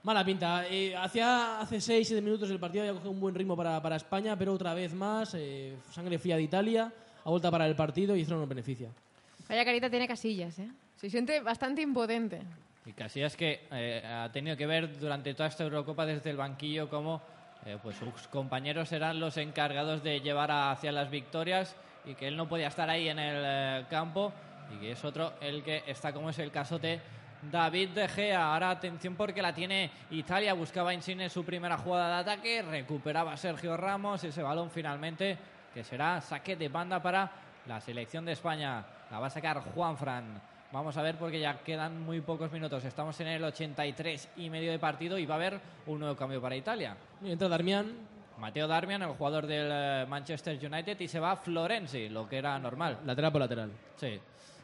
[0.02, 0.66] Mala pinta.
[0.68, 4.36] Eh, hacía hace 6-7 minutos el partido había cogido un buen ritmo para, para España,
[4.36, 6.92] pero otra vez más, eh, sangre fría de Italia,
[7.24, 8.88] ha vuelto a parar el partido y eso no nos beneficia.
[9.48, 10.68] Vaya carita tiene Casillas, ¿eh?
[10.96, 12.40] Se siente bastante impotente.
[12.86, 16.88] Y Casillas que eh, ha tenido que ver durante toda esta Eurocopa desde el banquillo
[16.88, 17.20] cómo
[17.66, 22.28] eh, pues sus compañeros eran los encargados de llevar a- hacia las victorias y que
[22.28, 24.32] él no podía estar ahí en el eh, campo
[24.74, 27.00] y que es otro el que está como es el caso de
[27.50, 28.52] David De Gea.
[28.54, 33.76] Ahora atención porque la tiene Italia, buscaba Insigne su primera jugada de ataque, recuperaba Sergio
[33.76, 35.36] Ramos ese balón finalmente
[35.72, 37.30] que será saque de banda para
[37.66, 38.84] la selección de España.
[39.10, 40.40] La va a sacar Juan Fran.
[40.72, 42.84] Vamos a ver porque ya quedan muy pocos minutos.
[42.84, 46.40] Estamos en el 83 y medio de partido y va a haber un nuevo cambio
[46.40, 46.96] para Italia.
[47.22, 47.92] Y entra Darmian,
[48.38, 52.58] Mateo Darmian, el jugador del eh, Manchester United, y se va Florenzi, lo que era
[52.58, 53.00] normal.
[53.04, 53.72] lateral por lateral.
[53.96, 54.20] Sí.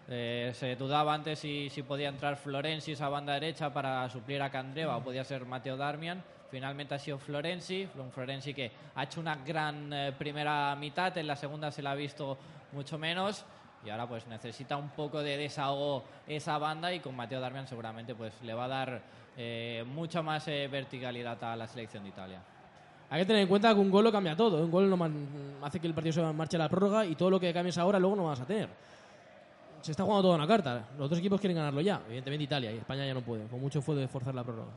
[0.08, 4.50] Eh, se dudaba antes si, si podía entrar Florenzi esa banda derecha para suplir a
[4.50, 6.22] Candreva o podía ser Mateo Darmian.
[6.50, 11.26] Finalmente ha sido Florenzi, un Florenzi que ha hecho una gran eh, primera mitad, en
[11.26, 12.38] la segunda se la ha visto
[12.72, 13.44] mucho menos
[13.84, 18.14] y ahora pues necesita un poco de desahogo esa banda y con Mateo Darmian seguramente
[18.14, 19.02] pues le va a dar
[19.36, 22.40] eh, mucha más eh, verticalidad a la selección de Italia.
[23.10, 24.64] Hay que tener en cuenta que un gol lo cambia todo.
[24.64, 25.28] Un gol no man-
[25.62, 27.98] hace que el partido se marche a la prórroga y todo lo que cambies ahora
[28.00, 28.68] luego no vas a tener.
[29.82, 30.88] Se está jugando toda una carta.
[30.98, 32.00] Los dos equipos quieren ganarlo ya.
[32.06, 33.46] Evidentemente Italia y España ya no puede.
[33.46, 34.72] Con mucho fue de forzar la prórroga.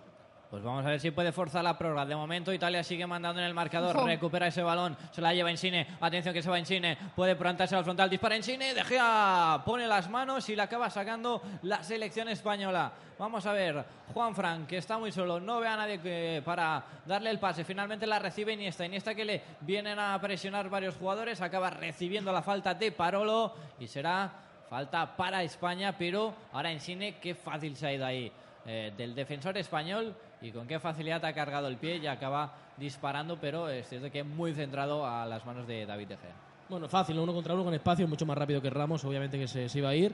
[0.49, 2.07] Pues vamos a ver si puede forzar la prórroga.
[2.07, 3.95] De momento Italia sigue mandando en el marcador.
[3.95, 4.07] Ojo.
[4.07, 4.97] Recupera ese balón.
[5.11, 5.85] Se la lleva Insine.
[6.01, 6.97] Atención que se va Insine.
[7.15, 8.09] Puede plantarse al frontal.
[8.09, 8.73] Dispara Insine.
[8.73, 12.91] De Gea pone las manos y la acaba sacando la selección española.
[13.19, 13.85] Vamos a ver.
[14.11, 15.39] Juan Fran, que está muy solo.
[15.39, 17.63] No ve a nadie que- para darle el pase.
[17.63, 18.83] Finalmente la recibe Iniesta.
[18.87, 21.41] Iniesta que le vienen a presionar varios jugadores.
[21.41, 23.53] Acaba recibiendo la falta de Parolo.
[23.79, 24.31] Y será
[24.67, 25.95] falta para España.
[25.95, 28.31] Pero ahora Insine, qué fácil se ha ido ahí.
[28.65, 33.37] eh, del defensor español y con qué facilidad ha cargado el pie y acaba disparando,
[33.39, 36.35] pero es cierto que muy centrado a las manos de David De Gea.
[36.69, 37.23] Bueno, fácil, ¿no?
[37.23, 39.89] uno contra uno con espacio, mucho más rápido que Ramos, obviamente que se, se iba
[39.89, 40.13] a ir.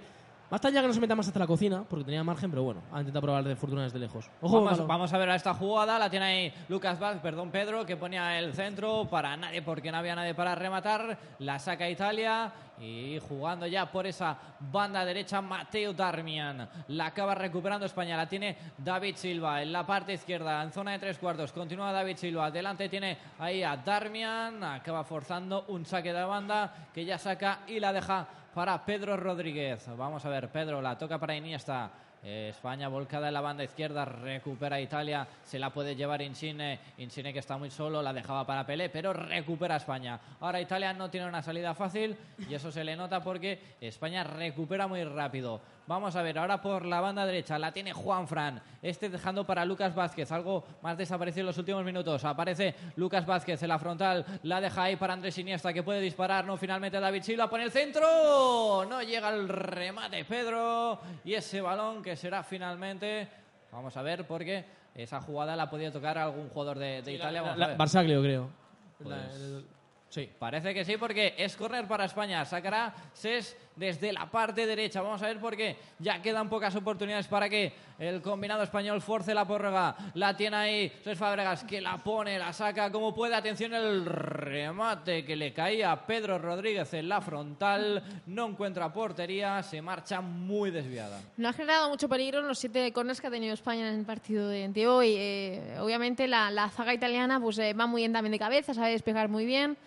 [0.49, 2.81] Basta ya que no se meta más hasta la cocina, porque tenía margen, pero bueno,
[2.91, 4.29] ha intentado probar de fortuna desde lejos.
[4.41, 7.85] Ojo, Vamos, vamos a ver a esta jugada, la tiene ahí Lucas Vaz, perdón Pedro,
[7.85, 12.51] que ponía el centro para nadie porque no había nadie para rematar, la saca Italia
[12.79, 18.55] y jugando ya por esa banda derecha Mateo Darmian, la acaba recuperando España, la tiene
[18.77, 22.89] David Silva en la parte izquierda, en zona de tres cuartos, continúa David Silva, delante
[22.89, 27.93] tiene ahí a Darmian, acaba forzando un saque de banda que ya saca y la
[27.93, 29.85] deja para Pedro Rodríguez.
[29.97, 31.91] Vamos a ver, Pedro la toca para Iniesta.
[32.23, 37.37] España volcada en la banda izquierda, recupera Italia, se la puede llevar Insigne, Insigne que
[37.37, 40.19] está muy solo, la dejaba para Pelé, pero recupera España.
[40.39, 42.17] Ahora Italia no tiene una salida fácil
[42.49, 45.61] y eso se le nota porque España recupera muy rápido.
[45.87, 49.63] Vamos a ver, ahora por la banda derecha la tiene Juan Fran, este dejando para
[49.65, 52.25] Lucas Vázquez, algo más desaparecido en los últimos minutos.
[52.25, 56.43] Aparece Lucas Vázquez en la frontal, la deja ahí para Andrés Iniesta que puede disparar,
[56.43, 62.01] no finalmente David Silva pone el centro, no llega el remate Pedro y ese balón
[62.01, 63.27] que será finalmente,
[63.71, 64.65] vamos a ver porque
[64.95, 67.43] esa jugada la podía tocar algún jugador de, de Italia.
[67.43, 67.75] Vamos La-.
[67.75, 68.49] Barsaglio, creo.
[68.97, 69.65] Pues- La- el-
[70.09, 70.31] sí.
[70.39, 72.43] Parece que sí, porque es correr para España.
[72.45, 75.01] Sacará Ses desde la parte derecha.
[75.01, 75.75] Vamos a ver por qué.
[75.99, 79.95] Ya quedan pocas oportunidades para que el combinado español force la prórroga.
[80.15, 83.35] La tiene ahí Ses Fábregas, que la pone, la saca como puede.
[83.35, 88.03] Atención el remate que le caía a Pedro Rodríguez en la frontal.
[88.27, 91.19] No encuentra portería, se marcha muy desviada.
[91.37, 94.05] No ha generado mucho peligro en los siete corners que ha tenido España en el
[94.05, 95.15] partido de, de hoy.
[95.17, 98.91] Eh, obviamente la, la zaga italiana pues, eh, va muy bien también de cabeza, sabe
[98.91, 99.77] despejar muy bien.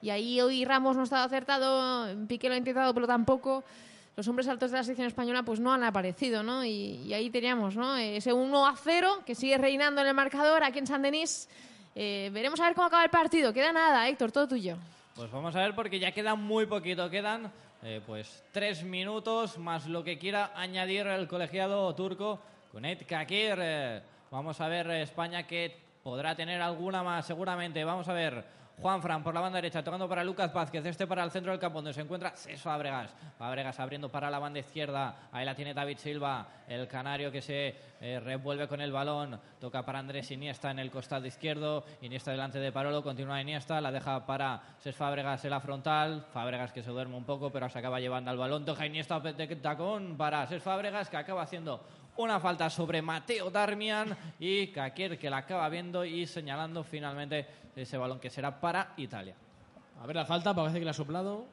[0.00, 3.64] Y ahí hoy Ramos no ha estado acertado, Piqué lo ha intentado, pero tampoco.
[4.16, 6.64] Los hombres altos de la selección española pues no han aparecido, ¿no?
[6.64, 7.96] Y, y ahí teníamos, ¿no?
[7.96, 11.48] Ese 1 a 0 que sigue reinando en el marcador aquí en San Denis.
[11.94, 13.52] Eh, veremos a ver cómo acaba el partido.
[13.52, 14.76] Queda nada, Héctor, todo tuyo.
[15.14, 17.50] Pues vamos a ver porque ya queda muy poquito, quedan
[17.82, 22.40] eh, pues tres minutos más lo que quiera añadir el colegiado turco
[22.72, 23.56] Kunet Kakir.
[23.58, 27.84] Eh, vamos a ver eh, España que podrá tener alguna más seguramente.
[27.84, 28.44] Vamos a ver
[28.80, 31.60] Juan Fran por la banda derecha tocando para Lucas Vázquez, este para el centro del
[31.60, 33.12] campo donde se encuentra César Fábregas.
[33.36, 37.74] Fábregas abriendo para la banda izquierda, ahí la tiene David Silva, el canario que se
[38.00, 42.60] eh, revuelve con el balón, toca para Andrés Iniesta en el costado izquierdo, Iniesta delante
[42.60, 46.90] de Parolo, continúa Iniesta, la deja para Cés Fábregas en la frontal, Fábregas que se
[46.90, 50.62] duerme un poco pero se acaba llevando al balón, toca Iniesta de tacón para Cés
[50.62, 51.84] Fábregas que acaba haciendo
[52.18, 57.96] una falta sobre Mateo Darmian y Kakir que la acaba viendo y señalando finalmente ese
[57.96, 59.34] balón que será para Italia.
[60.02, 61.46] A ver la falta, parece que la ha soplado.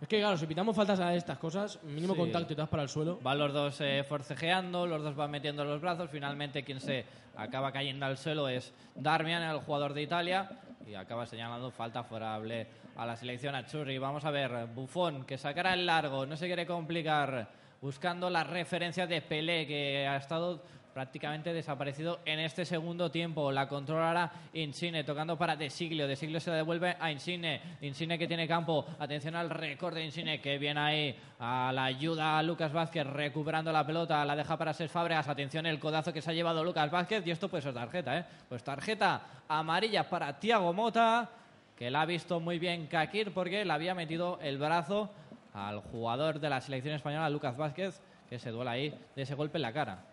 [0.00, 2.20] Es que, claro, si pitamos faltas a estas cosas, mínimo Sí.
[2.20, 3.18] contacto y vas para el suelo.
[3.22, 6.10] Van los dos eh, forcejeando, los dos van metiendo los brazos.
[6.10, 7.06] Finalmente, quien se
[7.36, 10.50] acaba cayendo al suelo es Darmian, el jugador de Italia,
[10.86, 13.96] y acaba señalando falta favorable a la selección Achurri.
[13.96, 17.48] Vamos a ver, Buffon, que sacará el largo, no se quiere complicar,
[17.84, 20.62] buscando la referencia de Pelé, que ha estado
[20.94, 23.52] prácticamente desaparecido en este segundo tiempo.
[23.52, 26.08] La controlará Insigne, tocando para De Siglio.
[26.08, 27.60] De Siglio se devuelve a Insigne.
[27.82, 28.86] Insigne que tiene campo.
[28.98, 33.70] Atención al récord de Insigne, que viene ahí a la ayuda a Lucas Vázquez, recuperando
[33.70, 34.24] la pelota.
[34.24, 35.28] La deja para Ses Fábregas.
[35.28, 37.26] Atención el codazo que se ha llevado Lucas Vázquez.
[37.26, 38.24] Y esto pues es tarjeta, ¿eh?
[38.48, 41.28] Pues tarjeta amarilla para Tiago Mota,
[41.76, 45.10] que la ha visto muy bien Kakir porque le había metido el brazo
[45.54, 49.58] al jugador de la selección española, Lucas Vázquez, que se duela ahí de ese golpe
[49.58, 50.04] en la cara.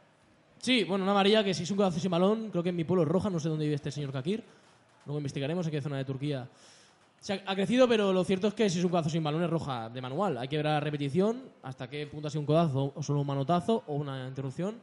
[0.59, 2.83] Sí, bueno, una amarilla que si es un codazo sin balón, creo que en mi
[2.83, 4.43] pueblo es roja, no sé dónde vive este señor Kakir.
[5.05, 6.47] Luego investigaremos en qué zona de Turquía.
[7.19, 9.49] Se ha, crecido, pero lo cierto es que si es un codazo sin balón es
[9.49, 10.37] roja de manual.
[10.37, 13.27] Hay que ver la repetición, hasta qué punto ha sido un codazo, o solo un
[13.27, 14.75] manotazo, o una interrupción.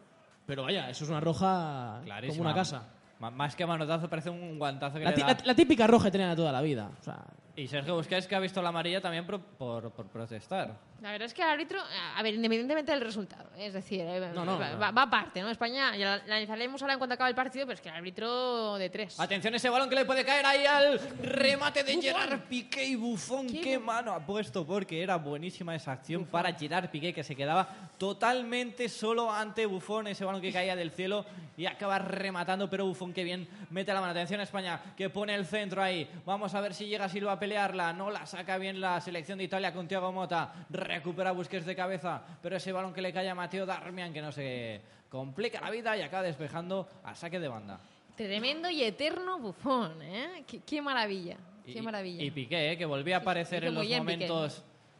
[0.46, 2.82] Pero vaya, eso es una roja como una casa.
[3.20, 5.26] M- Más que manotazo, parece un guantazo que La, le da.
[5.28, 6.90] la- la típica roja que tenía toda la vida.
[7.00, 7.24] O sea,
[7.58, 10.78] Y Sergio Busquets que ha visto la amarilla también por, por, por protestar.
[11.02, 11.80] La verdad es que el árbitro,
[12.16, 14.78] a ver, independientemente del resultado, es decir, eh, No, no, va, no.
[14.78, 15.48] va- aparte, ¿no?
[15.50, 18.76] España, ya la, analizaremos ahora en cuanto acabe el partido, pero es que el árbitro
[18.76, 19.18] de tres.
[19.18, 23.46] Atención ese balón que le puede caer ahí al remate de Gerard Piqué y Buffon.
[23.48, 27.68] Qué mano ha puesto porque era buenísima esa acción para Gerard Piqué que se quedaba
[27.98, 30.06] totalmente solo ante Buffon.
[30.08, 31.24] Ese balón que caía del cielo
[31.56, 34.12] y acaba rematando, pero Buffon que bien mete la mano.
[34.12, 36.08] Atención España que pone el centro ahí.
[36.26, 37.92] Vamos a ver si llega Silva a pelearla.
[37.94, 40.52] No la saca bien la selección de Italia con Thiago Mota.
[40.70, 44.30] Recupera Busquets de cabeza, pero ese balón que le cae a Mateo Darmian que no
[44.30, 47.80] se complica la vida y acaba despejando a saque de banda.
[48.16, 50.44] Tremendo y eterno bufón, ¿eh?
[50.46, 52.22] Qué, qué maravilla, qué Y- maravilla.
[52.24, 52.76] Y Piqué, ¿eh?
[52.76, 53.94] que volvía a aparecer en los Piqué.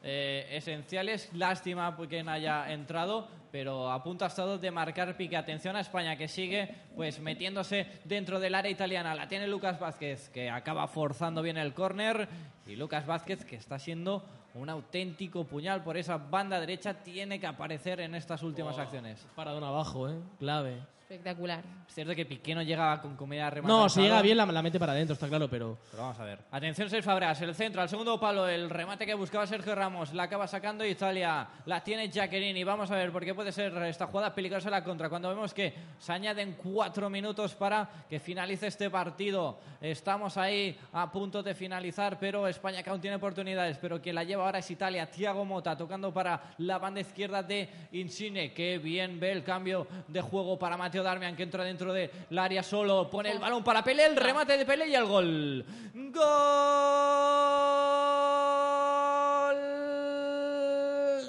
[0.03, 1.31] Eh, esenciales.
[1.35, 5.37] Lástima que no haya entrado, pero a punto ha estado de marcar Piqué.
[5.37, 9.15] Atención a España, que sigue pues metiéndose dentro del área italiana.
[9.15, 12.29] La tiene Lucas Vázquez, que acaba forzando bien el córner.
[12.67, 14.25] Y Lucas Vázquez, que está siendo
[14.55, 19.27] un auténtico puñal por esa banda derecha, tiene que aparecer en estas últimas acciones.
[19.35, 20.19] Paradón abajo, ¿eh?
[20.39, 20.98] Clave.
[21.09, 21.65] Espectacular.
[21.89, 23.73] Es cierto que Piqué no llegaba con comida remata.
[23.73, 25.79] No, si llega bien la, la mete para adentro, está claro, pero...
[25.91, 26.41] Pero vamos a ver.
[26.51, 30.25] Atención, Sergio Fabregas, el centro, al segundo palo, el remate que buscaba Sergio Ramos, la
[30.25, 32.63] acaba sacando Italia, la tiene Giaccherini.
[32.63, 35.09] Vamos a ver, porque puede ser esta jugada peligrosa la contra.
[35.09, 41.11] Cuando vemos que se añaden cuatro minutos para que finalice este partido, estamos ahí a
[41.11, 44.71] punto de finalizar, pero España que aún tiene oportunidades, pero quien la lleva ahora es
[44.71, 45.11] Italia.
[45.11, 50.21] Thiago Mota tocando para la banda izquierda de Insigne, que bien ve el cambio de
[50.21, 54.07] juego para Mateo Darmian, que entra dentro del área solo, pone el balón para Pelé,
[54.07, 55.65] el remate de Pelé y el gol.
[55.95, 56.19] Gol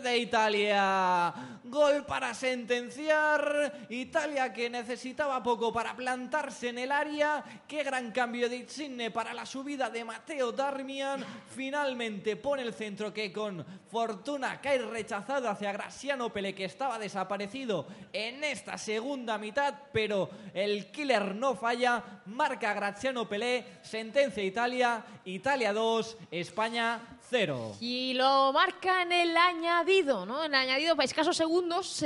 [0.04, 1.34] de Italia.
[1.70, 3.86] Gol para sentenciar.
[3.90, 7.44] Italia que necesitaba poco para plantarse en el área.
[7.68, 11.24] Qué gran cambio de Insigne para la subida de Mateo Darmian.
[11.56, 17.88] Finalmente pone el centro que con fortuna cae rechazado hacia Graciano Pelé que estaba desaparecido
[18.12, 19.76] en esta segunda mitad.
[19.94, 22.22] Pero el killer no falla.
[22.26, 23.66] Marca Graziano Pelé.
[23.82, 25.04] Sentencia Italia.
[25.26, 26.18] Italia 2.
[26.32, 27.78] España 0.
[27.80, 30.44] Y lo marca en el añadido, ¿no?
[30.44, 32.04] En el añadido, para escasos segundos,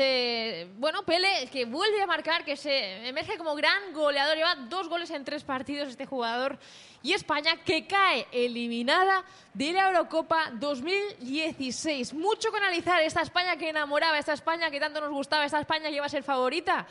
[0.77, 5.09] bueno, Pele, que vuelve a marcar, que se emerge como gran goleador, lleva dos goles
[5.11, 6.59] en tres partidos este jugador,
[7.01, 12.13] y España que cae eliminada de la Eurocopa 2016.
[12.13, 15.89] Mucho que analizar, esta España que enamoraba, esta España que tanto nos gustaba, esta España
[15.89, 16.85] que iba a ser favorita.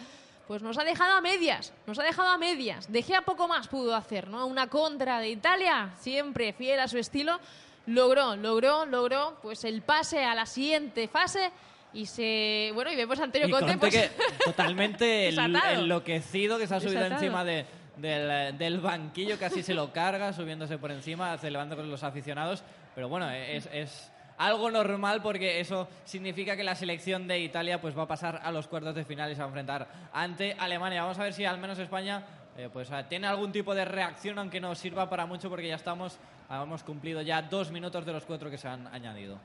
[0.46, 2.88] Pues nos ha dejado a medias, nos ha dejado a medias.
[3.16, 4.44] A poco más pudo hacer, ¿no?
[4.46, 7.38] Una contra de Italia, siempre fiel a su estilo,
[7.86, 11.50] logró, logró, logró pues el pase a la siguiente fase
[11.92, 16.58] y se bueno y vemos a Antonio Y Conte, Conte pues, que totalmente el- enloquecido
[16.58, 17.22] que se ha subido Desatado.
[17.22, 17.66] encima de-
[17.96, 22.64] del, del banquillo, casi se lo carga, subiéndose por encima, celebrando con los aficionados.
[22.94, 27.96] Pero bueno, es, es algo normal porque eso significa que la selección de Italia pues
[27.96, 31.02] va a pasar a los cuartos de final y se va a enfrentar ante Alemania.
[31.02, 32.24] Vamos a ver si al menos España
[32.72, 36.18] pues eh, tiene algún tipo de reacción, aunque no sirva para mucho porque ya estamos,
[36.50, 39.38] hemos cumplido ya dos minutos de los cuatro que se han añadido.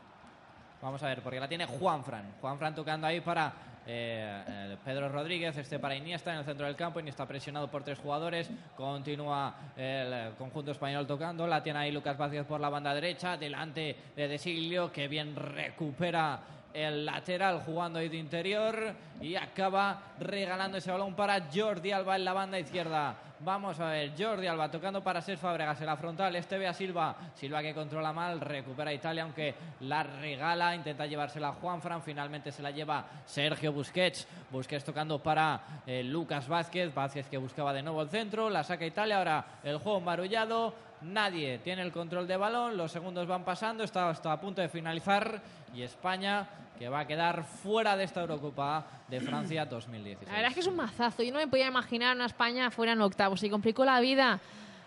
[0.82, 2.36] Vamos a ver, porque la tiene Juanfran.
[2.40, 3.52] Juanfran tocando ahí para
[3.88, 7.00] eh, Pedro Rodríguez, este para Iniesta en el centro del campo.
[7.00, 8.50] Iniesta presionado por tres jugadores.
[8.76, 11.48] Continúa el eh, conjunto español tocando.
[11.48, 13.38] La tiene ahí Lucas Vázquez por la banda derecha.
[13.38, 16.40] Delante de De Siglio, que bien recupera
[16.78, 18.94] el lateral jugando ahí de interior.
[19.20, 23.16] Y acaba regalando ese balón para Jordi Alba en la banda izquierda.
[23.40, 26.36] Vamos a ver, Jordi Alba tocando para Ser Fabregas en la frontal.
[26.36, 27.16] Este ve a Silva.
[27.36, 30.76] Silva que controla mal, recupera Italia, aunque la regala.
[30.76, 32.02] Intenta llevársela a Juanfran.
[32.02, 34.28] Finalmente se la lleva Sergio Busquets.
[34.52, 36.94] Busquets tocando para eh, Lucas Vázquez.
[36.94, 38.50] Vázquez que buscaba de nuevo el centro.
[38.50, 39.18] La saca Italia.
[39.18, 40.74] Ahora el juego marullado.
[41.02, 42.76] Nadie tiene el control de balón.
[42.76, 43.84] Los segundos van pasando.
[43.84, 45.40] Está hasta a punto de finalizar.
[45.76, 46.48] Y España
[46.78, 50.28] que va a quedar fuera de esta Eurocopa de Francia 2016.
[50.28, 51.24] La verdad es que es un mazazo.
[51.24, 53.40] Yo no me podía imaginar una España fuera en octavos.
[53.40, 54.40] Se complicó la vida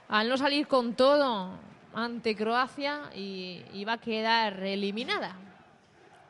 [0.08, 1.50] al no salir con todo
[1.94, 5.34] ante Croacia y iba a quedar eliminada.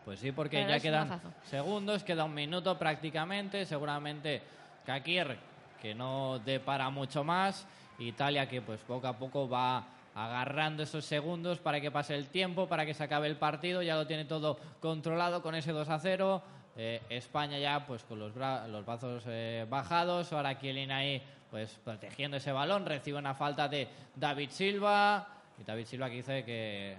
[0.05, 1.29] Pues sí, porque Pero ya quedan mazazo.
[1.45, 3.67] segundos, queda un minuto prácticamente.
[3.67, 4.43] Seguramente
[4.87, 5.37] Kakir,
[5.81, 7.67] que no depara mucho más.
[7.99, 9.85] Italia, que pues poco a poco va
[10.25, 13.83] agarrando esos segundos para que pase el tiempo, para que se acabe el partido.
[13.83, 16.43] Ya lo tiene todo controlado con ese 2 a 0.
[16.77, 20.33] Eh, España ya pues con los, los brazos eh, bajados.
[20.33, 22.87] Ahora Kielin ahí pues protegiendo ese balón.
[22.87, 25.29] Recibe una falta de David Silva.
[25.59, 26.97] Y David Silva que dice que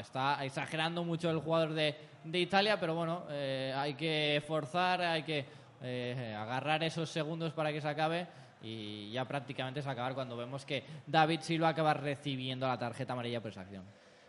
[0.00, 1.94] está exagerando mucho el jugador de,
[2.24, 5.44] de Italia, pero bueno, eh, hay que forzar, hay que
[5.82, 8.26] eh, agarrar esos segundos para que se acabe
[8.62, 13.40] y ya prácticamente a acabar cuando vemos que David Silva acaba recibiendo la tarjeta amarilla
[13.40, 13.84] por esa acción.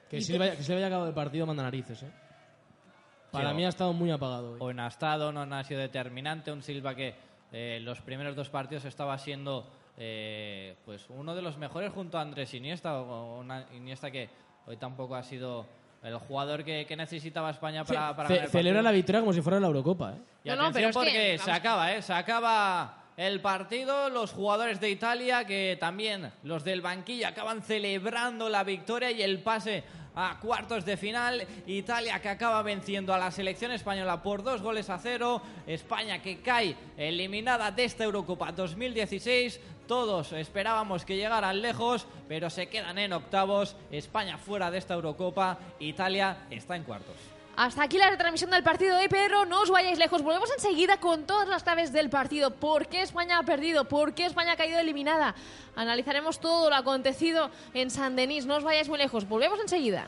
[0.09, 2.11] Que Silva, que Silva haya acabado el partido manda narices, ¿eh?
[3.31, 4.57] Para Sí, mí ha estado muy apagado hoy.
[4.61, 7.15] O en ha estado, no ha sido determinante, un Silva que
[7.51, 9.67] eh, los primeros dos partidos estaba siendo
[9.97, 14.29] eh, pues uno de los mejores junto a Andrés Iniesta, o una Iniesta que
[14.67, 15.65] hoy tampoco ha sido
[16.03, 19.33] el jugador que, que necesitaba España para, para Ce- ganar el celebra la victoria como
[19.33, 20.21] si fuera la Eurocopa, ¿eh?
[20.43, 22.01] Y No, no, pero es que, porque se acaba, ¿eh?
[22.01, 24.09] Se acaba el partido.
[24.09, 29.39] Los jugadores de Italia, que también los del banquillo, acaban celebrando la victoria y el
[29.41, 29.83] pase
[30.15, 31.45] a cuartos de final.
[31.65, 35.41] Italia que acaba venciendo a la selección española por dos goles a cero.
[35.67, 39.59] España que cae eliminada de esta Eurocopa 2016.
[39.87, 43.75] Todos esperábamos que llegaran lejos, pero se quedan en octavos.
[43.91, 45.57] España fuera de esta Eurocopa.
[45.79, 47.32] Italia está en cuartos.
[47.55, 50.23] Hasta aquí la retransmisión del partido de pero no os vayáis lejos.
[50.23, 52.51] Volvemos enseguida con todas las claves del partido.
[52.51, 53.85] ¿Por qué España ha perdido?
[53.85, 55.35] ¿Por qué España ha caído eliminada?
[55.75, 58.47] Analizaremos todo lo acontecido en San Denis.
[58.47, 59.27] No os vayáis muy lejos.
[59.27, 60.07] Volvemos enseguida.